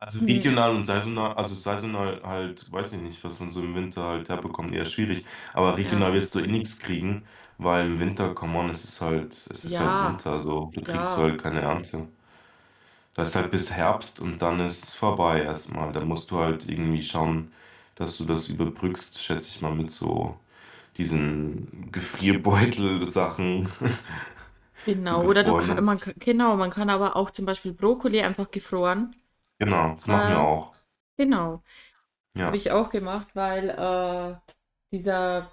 Also 0.00 0.18
Hm. 0.18 0.24
regional 0.24 0.74
und 0.76 0.84
saisonal, 0.84 1.32
also 1.34 1.54
saisonal 1.54 2.22
halt, 2.22 2.70
weiß 2.70 2.92
ich 2.92 3.00
nicht, 3.00 3.24
was 3.24 3.40
man 3.40 3.48
so 3.50 3.62
im 3.62 3.74
Winter 3.74 4.02
halt 4.04 4.28
herbekommt, 4.28 4.74
eher 4.74 4.84
schwierig. 4.84 5.24
Aber 5.54 5.76
regional 5.78 6.12
Ja. 6.12 6.14
wirst 6.14 6.34
du 6.34 6.40
eh 6.40 6.46
nichts 6.46 6.78
kriegen, 6.78 7.24
weil 7.58 7.86
im 7.92 7.98
Winter, 8.00 8.34
come 8.34 8.58
on, 8.58 8.68
es 8.70 8.84
ist 8.84 9.00
halt, 9.00 9.32
es 9.32 9.64
ist 9.64 9.80
halt 9.80 10.00
Ja. 10.00 10.02
Winter, 10.02 10.42
so, 10.42 10.70
du 10.74 10.82
kriegst 10.82 11.16
Ja. 11.16 11.16
halt 11.16 11.40
keine 11.42 11.62
Ernte. 11.62 12.08
Das 13.14 13.30
ist 13.30 13.36
halt 13.36 13.50
bis 13.50 13.72
Herbst 13.74 14.20
und 14.20 14.40
dann 14.40 14.60
ist 14.60 14.94
vorbei 14.94 15.42
erstmal. 15.42 15.92
Da 15.92 16.00
musst 16.04 16.30
du 16.30 16.38
halt 16.40 16.68
irgendwie 16.68 17.02
schauen, 17.02 17.52
dass 17.96 18.18
du 18.18 18.24
das 18.24 18.48
überbrückst, 18.48 19.22
schätze 19.22 19.50
ich 19.50 19.62
mal, 19.62 19.74
mit 19.74 19.90
so 19.90 20.36
diesen 20.98 21.90
Gefrierbeutel-Sachen. 21.92 23.68
Genau, 24.86 25.24
so 25.24 25.28
oder 25.28 25.44
du 25.44 25.54
kann, 25.54 25.82
man, 25.84 25.98
kann- 25.98 26.14
genau, 26.18 26.56
man 26.56 26.70
kann 26.70 26.90
aber 26.90 27.16
auch 27.16 27.30
zum 27.30 27.46
Beispiel 27.46 27.72
Brokkoli 27.72 28.20
einfach 28.22 28.50
gefroren. 28.50 29.16
Genau, 29.58 29.94
das 29.94 30.06
machen 30.08 30.28
wir 30.28 30.38
Äh, 30.38 30.40
auch. 30.40 30.74
Genau, 31.18 31.62
Ja. 32.34 32.46
habe 32.46 32.56
ich 32.58 32.70
auch 32.72 32.90
gemacht, 32.90 33.28
weil 33.34 33.70
äh, 33.70 34.36
dieser 34.92 35.50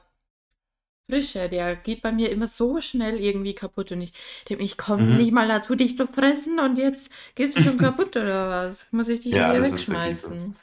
Frische, 1.12 1.50
der 1.50 1.76
geht 1.76 2.02
bei 2.02 2.12
mir 2.12 2.30
immer 2.32 2.48
so 2.48 2.82
schnell 2.82 3.20
irgendwie 3.20 3.54
kaputt 3.56 3.92
und 3.92 4.02
ich 4.02 4.14
denke, 4.50 4.64
ich 4.64 4.78
komme 4.78 5.04
Mhm. 5.04 5.18
nicht 5.18 5.32
mal 5.34 5.48
dazu, 5.48 5.76
dich 5.76 5.98
zu 5.98 6.08
fressen 6.08 6.60
und 6.60 6.78
jetzt 6.78 7.12
gehst 7.36 7.56
du 7.56 7.62
schon 7.62 7.78
kaputt 7.78 8.16
oder 8.18 8.50
was? 8.50 8.88
Muss 8.92 9.10
ich 9.10 9.22
dich 9.22 9.38
Ja, 9.38 9.44
wieder 9.44 9.62
das 9.62 9.72
ist 9.72 9.86
so. 9.88 9.96
wegschmeißen? 9.96 10.56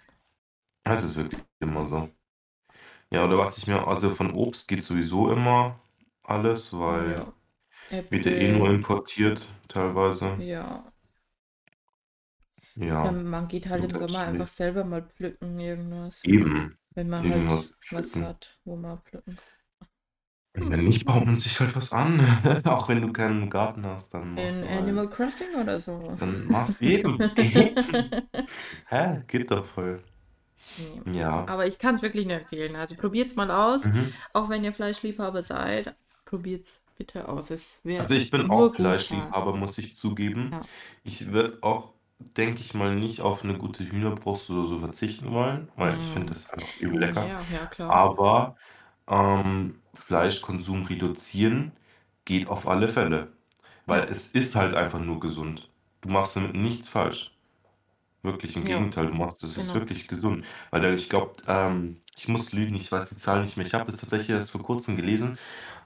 Das 0.82 1.04
ist 1.04 1.14
wirklich 1.14 1.40
immer 1.60 1.86
so. 1.86 2.10
Ja, 3.10 3.24
oder 3.24 3.38
was 3.38 3.58
ich 3.58 3.66
mir, 3.66 3.86
also 3.86 4.10
von 4.10 4.32
Obst 4.32 4.68
geht 4.68 4.82
sowieso 4.82 5.30
immer 5.32 5.80
alles, 6.22 6.72
weil 6.78 7.26
Ja. 7.26 7.32
wird 8.10 8.26
ja 8.26 8.32
eh 8.32 8.48
nur 8.48 8.70
importiert 8.70 9.52
teilweise. 9.68 10.38
ja. 10.38 10.92
Ja, 13.02 13.10
Ja, 13.10 13.12
man 13.12 13.48
geht 13.48 13.68
halt 13.68 13.82
im 13.84 13.94
halt 13.94 13.96
Sommer 13.96 14.20
einfach 14.20 14.46
selber 14.48 14.84
mal 14.84 15.02
pflücken, 15.02 15.58
irgendwas. 15.58 16.30
Eben, 16.32 16.78
Wenn 16.94 17.08
man 17.10 17.28
halt 17.28 17.48
irgendwas 17.48 17.72
was 17.90 18.20
pflücken. 18.20 18.20
hat, 18.20 18.58
wo 18.64 18.76
man 18.76 19.00
pflücken 19.02 19.36
kann. 19.36 19.48
Und 20.60 20.70
wenn 20.70 20.84
nicht, 20.84 21.04
baut 21.04 21.24
man 21.24 21.36
sich 21.36 21.58
halt 21.60 21.74
was 21.76 21.92
an. 21.92 22.20
Auch 22.64 22.88
wenn 22.88 23.00
du 23.02 23.12
keinen 23.12 23.48
Garten 23.50 23.84
hast, 23.86 24.14
dann 24.14 24.34
machst 24.34 24.62
In 24.62 24.62
du 24.62 24.70
halt. 24.70 24.82
Animal 24.82 25.10
Crossing 25.10 25.54
oder 25.60 25.80
so. 25.80 26.12
Dann 26.18 26.46
machst 26.48 26.80
du 26.80 26.84
eben. 26.84 27.20
Eben. 27.36 27.74
Hä? 28.88 29.22
Geht 29.26 29.50
doch 29.50 29.64
voll. 29.64 30.02
Nee. 31.04 31.18
Ja. 31.20 31.46
Aber 31.46 31.66
ich 31.66 31.78
kann 31.78 31.94
es 31.94 32.02
wirklich 32.02 32.26
nur 32.26 32.36
empfehlen. 32.36 32.76
Also 32.76 32.94
probiert's 32.94 33.36
mal 33.36 33.50
aus. 33.50 33.84
Mhm. 33.86 34.12
Auch 34.32 34.48
wenn 34.48 34.64
ihr 34.64 34.72
Fleischliebhaber 34.72 35.42
seid, 35.42 35.94
probiert's 36.24 36.80
bitte 36.96 37.28
aus. 37.28 37.50
Es 37.50 37.80
Also 37.86 38.14
ich 38.14 38.30
bin 38.30 38.50
auch 38.50 38.74
Fleischliebhaber, 38.74 39.54
muss 39.54 39.78
ich 39.78 39.96
zugeben. 39.96 40.50
Ja. 40.52 40.60
Ich 41.04 41.32
würde 41.32 41.58
auch, 41.62 41.94
denke 42.18 42.60
ich 42.60 42.74
mal, 42.74 42.94
nicht 42.94 43.20
auf 43.22 43.44
eine 43.44 43.56
gute 43.56 43.88
Hühnerbrust 43.88 44.50
oder 44.50 44.66
so 44.66 44.78
verzichten 44.80 45.30
wollen, 45.30 45.68
weil 45.76 45.96
ich 45.96 46.04
finde 46.04 46.32
das 46.32 46.50
einfach 46.50 46.68
übel 46.80 46.98
lecker. 46.98 47.26
Ja, 47.26 47.40
ja, 47.52 47.66
klar. 47.66 47.90
Aber 47.90 48.56
ähm, 49.08 49.80
Fleischkonsum 49.94 50.84
reduzieren 50.86 51.72
geht 52.24 52.48
auf 52.48 52.68
alle 52.68 52.88
Fälle. 52.88 53.32
Weil 53.86 54.04
es 54.04 54.32
ist 54.32 54.54
halt 54.56 54.74
einfach 54.74 55.00
nur 55.00 55.20
gesund. 55.20 55.70
Du 56.02 56.10
machst 56.10 56.36
damit 56.36 56.54
nichts 56.56 56.88
falsch. 56.88 57.34
Wirklich 58.22 58.56
im 58.56 58.64
Ja, 58.64 58.64
Gegenteil, 58.64 59.06
du 59.06 59.14
machst, 59.14 59.42
das 59.44 59.56
ist 59.56 59.72
genau. 59.72 59.74
wirklich 59.74 60.08
gesund. 60.08 60.44
Weil 60.70 60.82
da, 60.82 60.92
ich 60.92 61.08
glaube, 61.08 61.32
ähm, 61.46 61.98
ich 62.16 62.26
muss 62.28 62.52
lügen, 62.52 62.74
ich 62.74 62.90
weiß 62.90 63.08
die 63.10 63.16
Zahl 63.16 63.42
nicht 63.44 63.56
mehr. 63.56 63.64
Ich 63.66 63.74
habe 63.74 63.84
das 63.86 63.96
tatsächlich 64.00 64.30
erst 64.30 64.50
vor 64.50 64.62
kurzem 64.62 64.96
gelesen, 64.96 65.38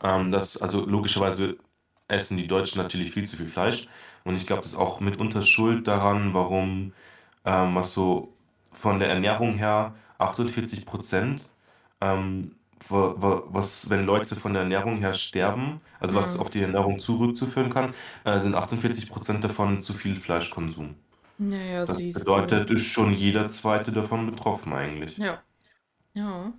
ähm, 0.03 0.31
dass, 0.33 0.57
also 0.61 0.85
logischerweise 0.87 1.59
essen 2.09 2.37
die 2.39 2.47
Deutschen 2.47 2.81
natürlich 2.83 3.13
viel 3.13 3.27
zu 3.27 3.37
viel 3.37 3.47
Fleisch. 3.49 3.87
Und 4.25 4.37
ich 4.37 4.47
glaube, 4.47 4.63
das 4.63 4.73
ist 4.73 4.79
auch 4.79 5.01
mitunter 5.01 5.43
schuld 5.43 5.87
daran, 5.87 6.33
warum, 6.35 6.93
ähm, 7.45 7.75
was 7.75 7.93
so 7.93 8.33
von 8.73 8.99
der 8.99 9.09
Ernährung 9.11 9.57
her 9.59 9.95
48 10.19 10.87
ähm, 12.01 12.01
wa- 12.01 12.51
wa- 12.51 12.57
was, 12.91 13.91
wenn 13.91 14.05
Leute 14.07 14.35
von 14.37 14.53
der 14.55 14.63
Ernährung 14.63 14.99
her 14.99 15.15
sterben, 15.15 15.81
also 16.01 16.15
was 16.17 16.35
Hm. 16.35 16.41
auf 16.41 16.51
die 16.51 16.63
Ernährung 16.63 16.99
zurückzuführen 16.99 17.71
kann, 17.71 17.95
äh, 18.25 18.41
sind 18.41 18.55
48% 18.55 19.45
davon 19.45 19.81
zu 19.83 19.93
viel 19.95 20.17
Fleischkonsum. 20.17 20.97
Naja, 21.39 21.87
Das 21.87 21.99
siehst 21.99 22.17
du. 22.17 22.21
bedeutet, 22.21 22.71
ist 22.71 22.85
schon 22.87 23.13
jeder 23.13 23.49
Zweite 23.49 23.93
davon 23.93 24.27
betroffen 24.27 24.73
eigentlich. 24.73 25.19
Ja. 25.19 25.43
Ja. 26.15 26.53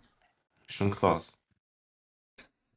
Schon 0.67 0.91
krass. 0.91 1.37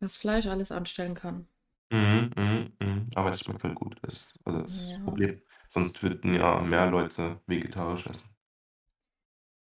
Was 0.00 0.16
Fleisch 0.16 0.46
alles 0.46 0.72
anstellen 0.72 1.14
kann. 1.14 1.48
Mhm, 1.90 2.30
mhm, 2.36 2.72
mhm. 2.80 3.10
Aber 3.14 3.30
es 3.30 3.40
schmeckt 3.40 3.62
halt 3.64 3.74
gut. 3.74 3.96
Das, 4.02 4.38
also 4.44 4.62
das 4.62 4.72
ist 4.80 4.90
das. 4.92 5.00
Problem. 5.04 5.40
Sonst 5.68 6.02
würden 6.02 6.34
ja 6.34 6.60
mehr 6.60 6.90
Leute 6.90 7.40
vegetarisch 7.46 8.06
essen. 8.06 8.30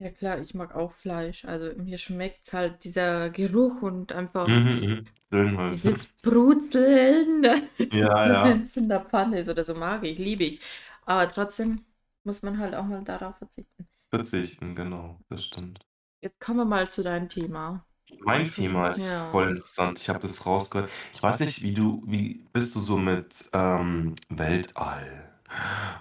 Ja 0.03 0.11
klar, 0.11 0.39
ich 0.39 0.53
mag 0.53 0.75
auch 0.75 0.91
Fleisch. 0.93 1.45
Also 1.45 1.73
mir 1.81 1.97
schmeckt 1.97 2.53
halt 2.53 2.83
dieser 2.83 3.29
Geruch 3.31 3.81
und 3.81 4.11
einfach 4.13 4.47
Mhm, 4.47 5.05
mhm. 5.31 5.57
Halt. 5.57 5.81
dieses 5.83 6.07
Brutzeln, 6.21 7.43
Ja, 7.91 8.25
ja. 8.27 8.43
wenn 8.43 8.61
es 8.63 8.77
in 8.77 8.89
der 8.89 9.01
Pfanne 9.05 9.39
ist 9.39 9.49
oder 9.49 9.65
so 9.65 9.75
mag 9.75 10.03
ich, 10.03 10.17
liebe 10.17 10.43
ich. 10.45 10.61
Aber 11.05 11.27
trotzdem 11.29 11.85
muss 12.23 12.41
man 12.43 12.57
halt 12.59 12.75
auch 12.75 12.85
mal 12.85 13.03
darauf 13.03 13.37
verzichten. 13.37 13.87
Verzichten, 14.11 14.75
genau. 14.75 15.19
Das 15.27 15.43
stimmt. 15.43 15.85
Jetzt 16.21 16.39
kommen 16.39 16.57
wir 16.57 16.65
mal 16.65 16.89
zu 16.89 17.03
deinem 17.03 17.29
Thema. 17.29 17.85
Mein 18.19 18.49
Thema 18.49 18.89
ist 18.89 19.05
ja. 19.05 19.29
voll 19.31 19.49
interessant. 19.51 19.99
Ich 19.99 20.09
habe 20.09 20.19
das 20.19 20.45
rausgehört. 20.45 20.89
Ich 21.13 21.21
weiß 21.21 21.39
nicht, 21.41 21.61
wie 21.61 21.73
du, 21.73 22.03
wie 22.07 22.45
bist 22.53 22.75
du 22.75 22.79
so 22.79 22.97
mit 22.97 23.49
ähm, 23.53 24.15
Weltall 24.29 25.29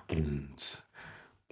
und 0.08 0.84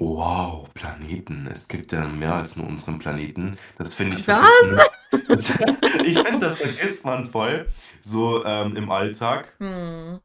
wow, 0.00 0.69
Planeten. 0.75 1.47
Es 1.47 1.69
gibt 1.69 1.92
ja 1.92 2.07
mehr 2.09 2.35
als 2.35 2.57
nur 2.57 2.66
unseren 2.69 2.99
Planeten. 2.99 3.57
Das 3.78 3.95
finde 3.95 4.16
ich 4.16 4.26
Was? 4.26 4.50
man. 4.62 4.87
ich 6.04 6.19
finde, 6.21 6.38
das 6.40 6.61
vergisst 6.61 7.04
man 7.07 7.30
voll 7.30 7.73
so 8.02 8.45
ähm, 8.47 8.76
im 8.76 8.90
Alltag 8.90 9.57
Hm. 9.61 10.21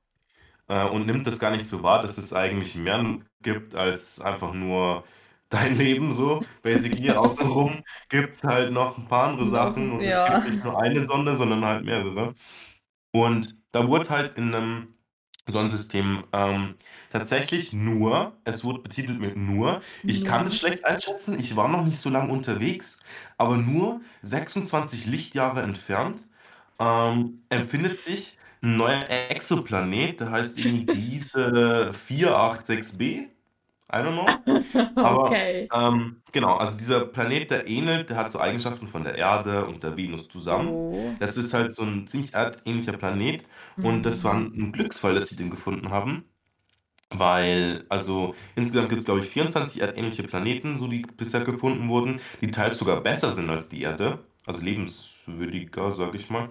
äh, 0.70 0.86
und 0.88 1.06
nimmt 1.08 1.28
das 1.28 1.40
gar 1.40 1.52
nicht 1.52 1.68
so 1.68 1.84
wahr, 1.84 2.02
dass 2.02 2.18
es 2.18 2.34
eigentlich 2.34 2.76
mehr 2.76 3.20
gibt 3.42 3.76
als 3.76 4.22
einfach 4.22 4.54
nur 4.54 5.06
dein 5.50 5.76
Leben 5.78 6.12
so. 6.12 6.44
Basically, 6.62 7.12
außenrum 7.12 7.84
gibt 8.10 8.36
es 8.36 8.44
halt 8.44 8.72
noch 8.74 8.98
ein 8.98 9.08
paar 9.08 9.30
andere 9.30 9.50
Sachen 9.50 9.92
und 9.92 10.10
es 10.10 10.14
ja. 10.14 10.28
gibt 10.28 10.44
nicht 10.44 10.64
nur 10.64 10.80
eine 10.82 11.04
Sonne, 11.08 11.36
sondern 11.36 11.66
halt 11.66 11.86
mehrere. 11.86 12.36
Und 13.12 13.56
da 13.72 13.88
wurde 13.88 14.10
halt 14.12 14.38
in 14.38 14.54
einem 14.56 14.96
Sonnensystem 15.48 16.24
ähm, 16.34 16.76
tatsächlich 17.12 17.74
nur, 17.74 18.34
es 18.46 18.64
wurde 18.64 18.80
betitelt 18.80 19.20
mit 19.20 19.38
nur, 19.38 19.82
ich 20.04 20.26
kann 20.26 20.48
es 20.48 20.58
schlecht 20.58 20.86
einschätzen, 20.86 21.40
ich 21.40 21.56
war 21.56 21.68
noch 21.68 21.86
nicht 21.86 22.00
so 22.00 22.10
lange 22.10 22.32
unterwegs, 22.32 23.00
aber 23.38 23.58
nur 23.58 24.02
26 24.24 25.06
Lichtjahre 25.06 25.62
entfernt 25.62 26.24
ähm, 26.80 27.44
empfindet 27.50 28.02
sich 28.04 28.38
ein 28.62 28.78
neuer 28.78 29.08
Exoplanet, 29.30 30.20
der 30.20 30.32
heißt 30.32 30.58
irgendwie 30.58 30.86
diese 31.36 31.92
486b. 32.08 33.28
I 33.92 33.98
don't 34.02 34.14
know. 34.14 34.44
Aber 35.02 35.36
Okay. 35.36 35.70
ähm, 35.74 36.22
genau, 36.32 36.56
also 36.58 36.78
dieser 36.78 37.06
Planet, 37.08 37.52
der 37.52 37.68
ähnelt, 37.68 38.10
der 38.10 38.18
hat 38.18 38.32
so 38.32 38.40
Eigenschaften 38.40 38.88
von 38.88 39.04
der 39.04 39.16
Erde 39.18 39.66
und 39.66 39.84
der 39.84 39.98
Venus 39.98 40.28
zusammen. 40.30 40.84
Oh. 40.92 41.20
Das 41.20 41.38
ist 41.38 41.54
halt 41.54 41.74
so 41.74 41.84
ein 41.84 42.08
ziemlich 42.08 42.34
erdähnlicher 42.34 42.98
Planet 42.98 43.44
und 43.82 44.06
das 44.06 44.24
war 44.24 44.36
Mhm. 44.36 44.40
ein, 44.40 44.54
ein 44.54 44.72
Glücksfall, 44.72 45.16
dass 45.16 45.30
sie 45.30 45.36
den 45.38 45.50
gefunden 45.52 45.90
haben. 45.92 46.26
Weil, 47.12 47.86
also 47.90 48.36
insgesamt 48.56 48.90
gibt 48.90 49.00
es, 49.00 49.06
glaube 49.06 49.22
ich, 49.22 49.28
24 49.30 49.82
erdähnliche 49.82 50.24
Planeten, 50.24 50.76
so 50.76 50.88
die 50.88 51.04
bisher 51.04 51.42
gefunden 51.44 51.88
wurden, 51.88 52.20
die 52.42 52.52
teils 52.52 52.78
sogar 52.80 53.02
besser 53.02 53.32
sind 53.32 53.50
als 53.50 53.70
die 53.70 53.82
Erde, 53.84 54.26
also 54.48 54.62
lebenswürdiger, 54.62 55.92
sage 55.92 56.18
ich 56.18 56.30
mal. 56.30 56.50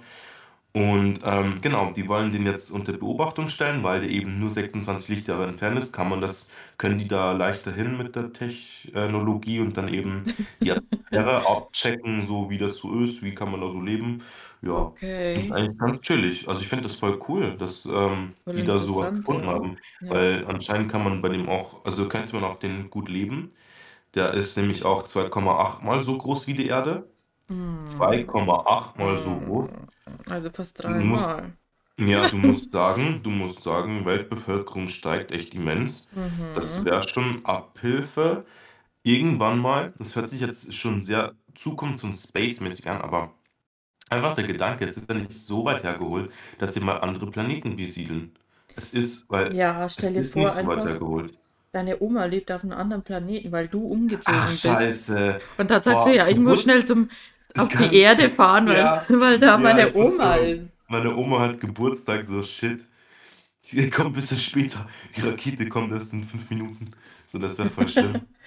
Und 0.76 1.20
ähm, 1.22 1.60
genau, 1.60 1.92
die 1.92 2.08
wollen 2.08 2.32
den 2.32 2.46
jetzt 2.46 2.70
unter 2.72 2.92
Beobachtung 2.94 3.48
stellen, 3.48 3.84
weil 3.84 4.00
der 4.00 4.10
eben 4.10 4.40
nur 4.40 4.50
26 4.50 5.08
Lichtjahre 5.08 5.46
entfernt 5.46 5.78
ist, 5.78 5.92
kann 5.92 6.08
man 6.08 6.20
das, 6.20 6.50
können 6.78 6.98
die 6.98 7.06
da 7.06 7.30
leichter 7.32 7.72
hin 7.72 7.96
mit 7.96 8.16
der 8.16 8.32
Technologie 8.32 9.60
und 9.60 9.76
dann 9.76 9.86
eben 9.88 10.26
die 10.64 10.72
Atmosphäre 10.72 11.46
abchecken, 11.48 12.22
so 12.22 12.50
wie 12.50 12.58
das 12.58 12.78
so 12.78 13.00
ist, 13.04 13.22
wie 13.22 13.34
kann 13.36 13.52
man 13.52 13.60
da 13.60 13.70
so 13.70 13.80
leben. 13.80 14.22
Ja, 14.62 14.94
das 15.32 15.44
ist 15.46 15.52
Okay. 15.52 15.52
eigentlich 15.52 15.78
ganz 15.78 16.00
chillig. 16.00 16.48
Also 16.48 16.60
ich 16.60 16.68
finde 16.68 16.84
das 16.84 16.96
voll 16.96 17.20
cool, 17.28 17.56
dass 17.56 17.84
ähm, 17.86 18.34
Voll 18.46 18.54
die 18.56 18.64
da 18.64 18.78
sowas 18.80 19.14
gefunden 19.14 19.46
ja. 19.46 19.50
haben, 19.50 19.76
Ja. 20.00 20.08
weil 20.08 20.44
anscheinend 20.46 20.90
kann 20.90 21.04
man 21.04 21.22
bei 21.22 21.28
dem 21.28 21.48
auch, 21.48 21.84
also 21.84 22.08
könnte 22.08 22.34
man 22.34 22.42
auf 22.44 22.58
den 22.58 22.90
gut 22.90 23.08
leben. 23.08 23.52
Der 24.14 24.34
ist 24.34 24.56
nämlich 24.56 24.84
auch 24.84 25.04
2,8 25.04 25.82
mal 25.84 26.02
so 26.02 26.16
groß 26.18 26.46
wie 26.46 26.54
die 26.54 26.66
Erde. 26.68 27.08
Hm. 27.48 28.30
2,8 28.66 28.98
mal 28.98 29.18
so 29.18 29.40
groß. 29.40 29.70
Also 30.26 30.50
fast 30.50 30.78
Du 30.82 30.92
dreimal. 30.94 31.56
ja, 31.98 32.26
du 32.28 32.36
musst 32.38 32.70
sagen, 32.72 33.22
du 33.22 33.30
musst 33.30 33.62
sagen, 33.64 34.04
Weltbevölkerung 34.06 34.88
steigt 34.88 35.32
echt 35.32 35.54
immens. 35.54 36.08
Das 36.52 36.84
Mhm. 36.84 36.84
wäre 36.84 37.08
schon 37.08 37.44
Abhilfe. 37.46 38.46
Irgendwann 39.04 39.58
mal, 39.60 39.94
das 39.98 40.16
hört 40.16 40.28
sich 40.30 40.40
jetzt 40.42 40.74
schon 40.74 41.00
sehr 41.00 41.34
zukunfts- 41.56 42.04
und 42.04 42.14
spacemäßig 42.14 42.88
an, 42.90 43.00
aber 43.02 43.34
einfach 44.10 44.34
der 44.36 44.46
Gedanke, 44.46 44.84
es 44.86 44.96
ist 44.98 45.08
ja 45.10 45.14
nicht 45.16 45.32
so 45.34 45.64
weit 45.66 45.84
hergeholt, 45.84 46.32
dass 46.58 46.74
sie 46.74 46.80
mal 46.80 46.98
andere 46.98 47.30
Planeten 47.30 47.76
besiedeln. 47.76 48.34
Es 48.76 48.94
ist, 48.94 49.30
weil 49.30 49.56
Ja, 49.56 49.88
es 49.96 50.04
stell 50.04 50.14
dir 50.14 50.24
ist 50.24 50.36
vor, 50.36 50.52
nicht 50.52 50.54
so 50.54 50.66
weit 50.68 50.84
einfach, 50.84 50.86
hergeholt. 50.86 51.34
deine 51.72 52.00
Oma 52.02 52.26
lebt 52.26 52.52
auf 52.52 52.64
einem 52.64 52.72
anderen 52.74 53.04
Planeten, 53.04 53.52
weil 53.52 53.68
du 53.68 53.86
umgezogen 53.86 54.36
Ach, 54.36 54.48
bist. 54.60 54.62
scheiße. 54.62 55.40
Und 55.58 55.70
dann 55.70 55.82
sagst 55.82 56.06
du, 56.06 56.10
Boah, 56.10 56.14
ja, 56.14 56.28
ich 56.28 56.38
muss 56.38 56.62
schnell 56.62 56.84
zum, 56.86 57.10
auf 57.56 57.68
kann, 57.68 57.90
die 57.90 57.94
Erde 57.94 58.30
fahren, 58.30 58.68
weil, 58.68 58.94
ja, 59.00 59.06
weil 59.08 59.38
da 59.38 59.56
ja, 59.56 59.58
meine 59.58 59.94
Oma 59.94 60.34
so, 60.34 60.36
ist. 60.36 60.64
meine 60.88 61.14
Oma 61.16 61.40
hat 61.40 61.60
Geburtstag, 61.60 62.26
so 62.26 62.42
shit. 62.42 62.84
Die 63.72 63.90
kommt 63.90 64.08
ein 64.10 64.12
bisschen 64.14 64.38
später. 64.38 64.88
Die 65.16 65.22
Rakete 65.22 65.68
kommt 65.68 65.92
erst 65.92 66.12
in 66.14 66.24
fünf 66.24 66.50
Minuten. 66.50 66.92
So, 67.26 67.38
das 67.38 67.58
wäre 67.58 67.68
voll 67.68 67.88
schlimm. 67.88 68.26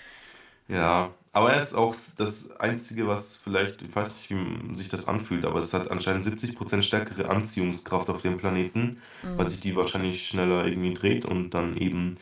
Ja, 0.70 1.14
aber 1.34 1.54
er 1.54 1.62
ist 1.62 1.76
auch 1.76 1.96
das 2.18 2.52
Einzige, 2.60 3.08
was 3.08 3.38
vielleicht, 3.38 3.82
ich 3.84 3.96
weiß 3.96 4.18
nicht, 4.18 4.32
wie 4.32 4.76
sich 4.76 4.90
das 4.90 5.08
anfühlt, 5.08 5.46
aber 5.46 5.60
es 5.60 5.74
hat 5.74 5.92
anscheinend 5.92 6.24
70% 6.24 6.84
stärkere 6.84 7.30
Anziehungskraft 7.30 8.10
auf 8.10 8.22
dem 8.22 8.38
Planeten, 8.38 9.02
weil 9.38 9.48
Mhm. 9.48 9.50
sich 9.50 9.60
die 9.62 9.76
wahrscheinlich 9.76 10.28
schneller 10.28 10.66
irgendwie 10.66 10.94
dreht 10.94 11.26
und 11.26 11.52
dann 11.52 11.78
eben 11.78 12.16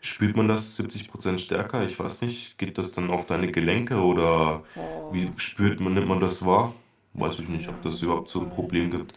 spürt 0.00 0.36
man 0.36 0.48
das 0.48 0.76
70% 0.76 1.38
stärker. 1.38 1.84
Ich 1.86 1.98
weiß 1.98 2.22
nicht, 2.22 2.58
geht 2.58 2.78
das 2.78 2.92
dann 2.92 3.10
auf 3.10 3.26
deine 3.26 3.50
Gelenke 3.52 3.96
oder 4.02 4.64
wie 5.08 5.30
Oh, 5.30 5.36
spürt 5.36 5.80
man, 5.80 5.94
nimmt 5.94 6.08
man 6.08 6.20
das 6.20 6.44
wahr? 6.46 6.74
Weiß 7.14 7.38
ich 7.38 7.48
nicht, 7.48 7.68
ob 7.68 7.82
das 7.82 8.02
überhaupt 8.02 8.28
so 8.28 8.40
ein. 8.42 8.48
Problem 8.50 8.90
gibt. 8.90 9.14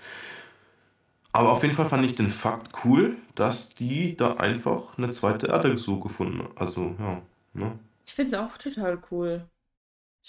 Aber 1.31 1.51
auf 1.51 1.63
jeden 1.63 1.75
Fall 1.75 1.89
fand 1.89 2.05
ich 2.05 2.13
den 2.15 2.29
Fakt 2.29 2.85
cool, 2.85 3.17
dass 3.35 3.73
die 3.75 4.15
da 4.15 4.33
einfach 4.35 4.97
eine 4.97 5.09
zweite 5.11 5.47
Erde 5.47 5.77
so 5.77 5.99
gefunden 5.99 6.39
haben. 6.39 6.57
Also, 6.57 6.95
ja, 6.99 7.21
ne? 7.53 7.79
Ich 8.05 8.13
finde 8.13 8.35
es 8.35 8.41
auch 8.41 8.57
total 8.57 9.01
cool. 9.09 9.49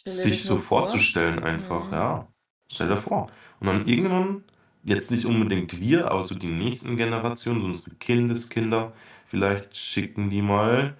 Sich 0.04 0.44
so 0.44 0.58
vor. 0.58 0.58
vorzustellen 0.58 1.42
einfach, 1.42 1.90
Mhm. 1.90 1.92
ja. 1.92 2.28
Stell 2.70 2.88
dir 2.88 2.96
vor. 2.98 3.28
Und 3.60 3.66
dann 3.66 3.86
irgendwann, 3.88 4.44
jetzt 4.84 5.10
nicht 5.10 5.24
unbedingt 5.26 5.80
wir, 5.80 6.10
aber 6.10 6.22
so 6.24 6.34
die 6.34 6.48
nächsten 6.48 6.96
Generationen, 6.96 7.60
so 7.60 7.66
unsere 7.66 7.94
Kindeskinder, 7.96 8.92
vielleicht 9.30 9.76
schicken 9.76 10.30
die 10.30 10.42
mal 10.42 10.96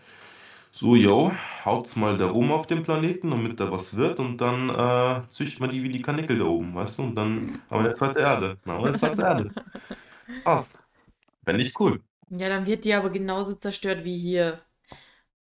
so, 0.72 0.94
yo, 0.96 1.32
haut's 1.64 1.96
mal 1.96 2.16
da 2.18 2.28
rum 2.28 2.52
auf 2.52 2.66
dem 2.66 2.84
Planeten, 2.84 3.30
damit 3.30 3.58
da 3.60 3.70
was 3.72 3.96
wird 3.96 4.20
und 4.20 4.38
dann 4.38 4.70
äh, 4.70 5.28
züchtet 5.28 5.60
man 5.60 5.70
die 5.70 5.82
wie 5.82 5.88
die 5.88 6.02
Karnickel 6.02 6.38
da 6.38 6.44
oben, 6.44 6.74
weißt 6.74 6.98
du? 7.00 7.02
Und 7.04 7.16
dann 7.16 7.62
haben 7.70 7.82
wir 7.82 7.86
eine 7.86 7.94
zweite 7.94 8.20
Erde. 8.20 8.58
Dann 8.64 8.74
haben 8.74 8.82
wir 8.84 8.88
eine 8.88 8.98
zweite 8.98 9.22
Erde. 9.22 9.50
Passt. 10.44 10.78
Fände 11.44 11.62
ich 11.62 11.78
cool. 11.80 12.00
Ja, 12.30 12.48
dann 12.48 12.66
wird 12.66 12.84
die 12.84 12.94
aber 12.94 13.10
genauso 13.10 13.54
zerstört 13.54 14.04
wie 14.04 14.16
hier. 14.16 14.60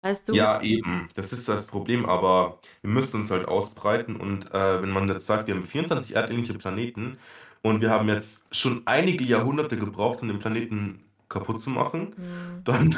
Weißt 0.02 0.28
du? 0.28 0.34
Ja, 0.34 0.60
eben. 0.62 1.08
Das 1.14 1.32
ist 1.32 1.48
das 1.48 1.66
Problem, 1.66 2.06
aber 2.06 2.58
wir 2.82 2.90
müssen 2.90 3.18
uns 3.20 3.30
halt 3.30 3.46
ausbreiten 3.46 4.16
und 4.16 4.50
äh, 4.52 4.82
wenn 4.82 4.90
man 4.90 5.08
jetzt 5.08 5.26
sagt, 5.26 5.46
wir 5.46 5.54
haben 5.54 5.64
24 5.64 6.16
erdähnliche 6.16 6.54
Planeten 6.54 7.18
und 7.62 7.82
wir 7.82 7.90
haben 7.90 8.08
jetzt 8.08 8.54
schon 8.54 8.82
einige 8.86 9.24
Jahrhunderte 9.24 9.76
gebraucht, 9.76 10.22
um 10.22 10.28
den 10.28 10.38
Planeten 10.38 11.04
kaputt 11.30 11.62
zu 11.62 11.70
machen, 11.70 12.16
Hm. 12.16 12.64
dann 12.64 12.96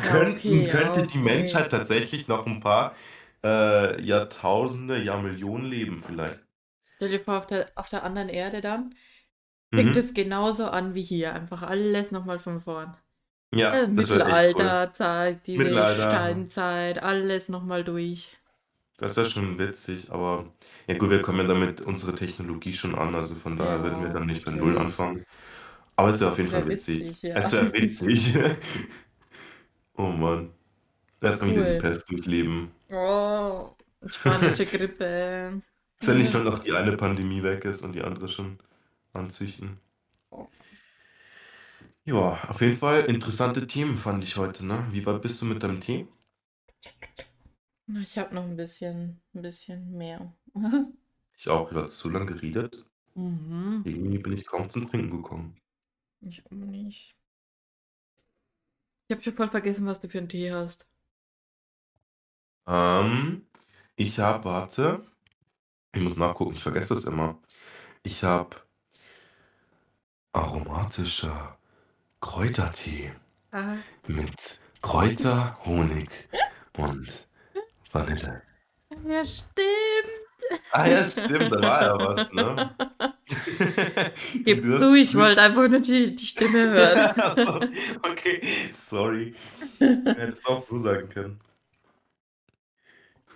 Ja, 0.00 0.22
könnten, 0.26 0.28
okay, 0.28 0.68
ja, 0.68 0.94
könnte 0.94 1.04
die 1.04 1.18
okay. 1.18 1.18
Menschheit 1.18 1.70
tatsächlich 1.72 2.28
noch 2.28 2.46
ein 2.46 2.60
paar 2.60 2.94
äh, 3.44 4.02
Jahrtausende, 4.02 4.98
Jahrmillionen 5.02 5.66
leben 5.70 6.02
vielleicht. 6.02 6.40
Stell 6.96 7.10
dir 7.10 7.20
vor, 7.20 7.36
auf 7.38 7.46
der, 7.46 7.70
auf 7.74 7.88
der 7.90 8.02
anderen 8.04 8.28
Erde 8.30 8.60
dann 8.62 8.94
fängt 9.74 9.96
Mhm. 9.96 9.96
es 9.96 10.14
genauso 10.14 10.66
an 10.66 10.94
wie 10.94 11.02
hier. 11.02 11.34
Einfach 11.34 11.62
alles 11.62 12.12
nochmal 12.12 12.38
von 12.40 12.60
vorn. 12.60 12.96
Ja, 13.54 13.84
wäre 13.96 14.26
echt 14.26 14.54
cool. 14.54 14.76
Mittelalterzeit, 14.76 15.46
diese 15.48 15.86
Mittelalter. 15.86 15.88
Steinzeit, 15.88 17.02
alles 17.02 17.48
nochmal 17.50 17.84
durch. 17.84 18.38
Das 18.98 19.16
wäre 19.16 19.28
schon 19.28 19.58
witzig, 19.58 20.10
aber 20.12 20.52
ja 20.86 20.96
gut, 20.96 21.10
wir 21.10 21.22
kommen 21.22 21.40
ja 21.40 21.46
damit 21.46 21.80
unsere 21.80 22.14
Technologie 22.14 22.72
schon 22.72 22.94
an, 22.94 23.14
also 23.14 23.34
von 23.34 23.56
daher 23.56 23.82
werden 23.82 24.00
wir 24.00 24.08
Ja, 24.08 24.12
dann 24.12 24.26
nicht 24.26 24.44
bei 24.44 24.52
Null 24.52 24.78
anfangen. 24.78 25.24
Aber 26.02 26.10
es 26.10 26.20
wäre 26.20 26.30
auf 26.32 26.38
jeden 26.38 26.50
Fall 26.50 26.66
witzig. 26.66 27.00
witzig, 27.00 27.22
ja. 27.22 27.36
Es 27.36 27.52
wäre 27.52 27.72
witzig. 27.72 28.36
Oh 29.94 30.08
Mann. 30.10 30.52
Erstmal 31.20 31.50
wieder 31.52 31.64
die 31.64 31.74
Cool. 31.74 31.78
Pest 31.78 32.10
durchleben. 32.10 32.72
Oh, 32.92 33.70
spanische 34.06 34.66
Grippe. 34.66 35.62
Ist 36.00 36.08
ja 36.08 36.14
nicht 36.14 36.34
nur 36.34 36.44
noch 36.44 36.58
die 36.60 36.72
eine 36.72 36.96
Pandemie 36.96 37.42
weg 37.42 37.64
ist 37.64 37.84
und 37.84 37.92
die 37.94 38.02
andere 38.02 38.28
schon 38.28 38.58
anzüchten. 39.12 39.80
Oh. 40.30 40.48
Ja, 42.04 42.42
auf 42.48 42.60
jeden 42.60 42.76
Fall 42.76 43.04
interessante 43.06 43.66
Themen 43.66 43.96
fand 43.96 44.24
ich 44.24 44.36
heute, 44.36 44.64
ne? 44.66 44.86
Wie 44.90 45.04
weit 45.06 45.22
bist 45.22 45.40
du 45.42 45.46
mit 45.46 45.62
deinem 45.62 45.80
Tee? 45.80 46.06
Ich 48.00 48.18
habe 48.18 48.34
noch 48.34 48.42
ein 48.44 48.56
bisschen, 48.56 49.20
ein 49.34 49.42
bisschen 49.42 49.92
mehr. 49.96 50.34
Ich 51.36 51.48
auch, 51.48 51.70
ich 51.70 51.76
habe 51.76 51.88
zu 51.88 52.08
lang 52.10 52.26
geredet. 52.26 52.86
mhm. 53.14 53.82
Irgendwie 53.84 54.18
bin 54.18 54.32
ich 54.34 54.46
kaum 54.46 54.70
zum 54.70 54.86
Trinken 54.90 55.10
gekommen. 55.22 55.56
Ich 56.22 56.44
auch 56.46 56.50
nicht. 56.52 57.14
Ich 59.08 59.14
habe 59.14 59.22
schon 59.22 59.34
voll 59.34 59.50
vergessen, 59.50 59.86
was 59.86 60.00
du 60.00 60.08
für 60.08 60.18
einen 60.18 60.28
Tee 60.28 60.52
hast. 60.52 60.86
Ähm, 62.66 63.46
ich 63.96 64.18
habe, 64.20 64.44
warte, 64.44 65.04
ich 65.92 66.00
muss 66.00 66.16
nachgucken, 66.16 66.54
ich 66.54 66.62
vergesse 66.62 66.94
das 66.94 67.04
immer. 67.04 67.38
Ich 68.04 68.24
habe 68.24 68.56
aromatischer 70.32 71.58
Kräutertee 72.20 73.12
Ah. 73.50 73.76
mit 74.06 74.60
Kräuter, 74.80 75.58
Honig 75.66 76.08
und 76.78 77.28
Vanille. 77.92 78.42
Ja, 79.06 79.24
stimmt. 79.24 80.62
Ah 80.70 80.86
ja, 80.86 81.04
stimmt, 81.04 81.52
da 81.54 81.60
war 81.60 81.82
ja 81.82 81.98
was, 81.98 82.32
ne? 82.32 82.74
Gib 84.44 84.62
zu, 84.62 84.94
ich 84.94 85.14
wollte 85.14 85.40
einfach 85.40 85.68
nur 85.68 85.80
die, 85.80 86.14
die 86.14 86.26
Stimme 86.26 86.70
hören. 86.70 87.36
So, 87.36 88.10
okay, 88.10 88.40
sorry. 88.72 89.34
Hättest 89.78 90.46
auch 90.46 90.60
so 90.60 90.78
sagen 90.78 91.08
können. 91.08 91.40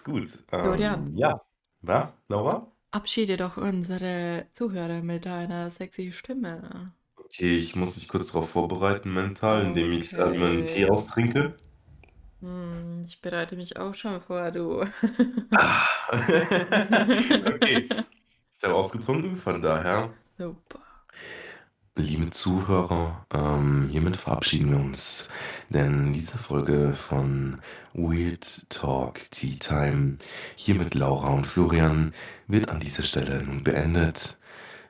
Gut. 0.05 0.45
Ähm, 0.53 0.61
Florian. 0.61 1.17
Ja. 1.17 1.41
Na, 1.83 2.13
Laura? 2.29 2.71
Abschiede 2.91 3.37
doch 3.37 3.57
unsere 3.57 4.47
Zuhörer 4.53 5.03
mit 5.03 5.27
deiner 5.27 5.71
sexy 5.71 6.13
Stimme. 6.13 6.93
Okay, 7.17 7.57
ich 7.57 7.75
muss 7.75 7.97
mich 7.97 8.09
kurz 8.09 8.33
darauf 8.33 8.51
vorbereiten 8.51 9.13
mental, 9.13 9.65
indem 9.65 9.93
ich 9.93 10.13
äh, 10.13 10.25
meinen 10.27 10.61
Okay. 10.61 10.65
Tee 10.65 10.89
austrinke. 10.89 11.57
Hm, 12.41 13.05
ich 13.07 13.21
bereite 13.21 13.57
mich 13.57 13.77
auch 13.77 13.95
schon 13.95 14.21
vor, 14.21 14.51
du. 14.51 14.85
Ah. 15.51 15.87
okay, 16.09 17.89
ich 17.89 18.63
habe 18.63 18.75
ausgetrunken, 18.75 19.37
von 19.37 19.61
daher, 19.61 20.15
Super. 20.39 20.81
liebe 21.97 22.29
Zuhörer, 22.31 23.27
ähm, 23.33 23.89
hiermit 23.89 24.17
verabschieden 24.19 24.71
wir 24.71 24.79
uns, 24.79 25.29
denn 25.71 26.13
diese 26.13 26.39
Folge 26.39 26.95
von 26.95 27.63
Weird 27.95 28.69
Talk 28.69 29.31
Tea 29.31 29.57
Time 29.59 30.19
hier 30.57 30.75
mit 30.75 30.95
Laura 30.95 31.31
und 31.31 31.47
Florian 31.47 32.13
wird 32.49 32.71
an 32.71 32.81
dieser 32.81 33.05
Stelle 33.05 33.43
nun 33.43 33.65
beendet. 33.65 34.37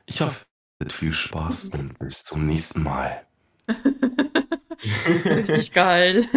Ich 0.07 0.21
hoffe, 0.21 0.45
ihr 0.81 0.87
hattet 0.87 0.93
viel 0.99 1.13
Spaß 1.13 1.69
und 1.71 1.99
bis 1.99 2.25
zum 2.25 2.47
nächsten 2.47 2.83
Mal. 2.83 3.25
Richtig 5.25 5.73
geil. 5.73 6.29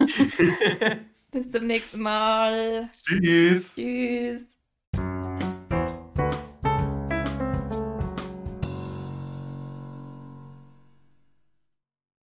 Bis 1.30 1.50
zum 1.50 1.66
nächsten 1.66 2.00
Mal. 2.00 2.90
Tschüss. 2.92 3.74
Tschüss. 3.74 4.57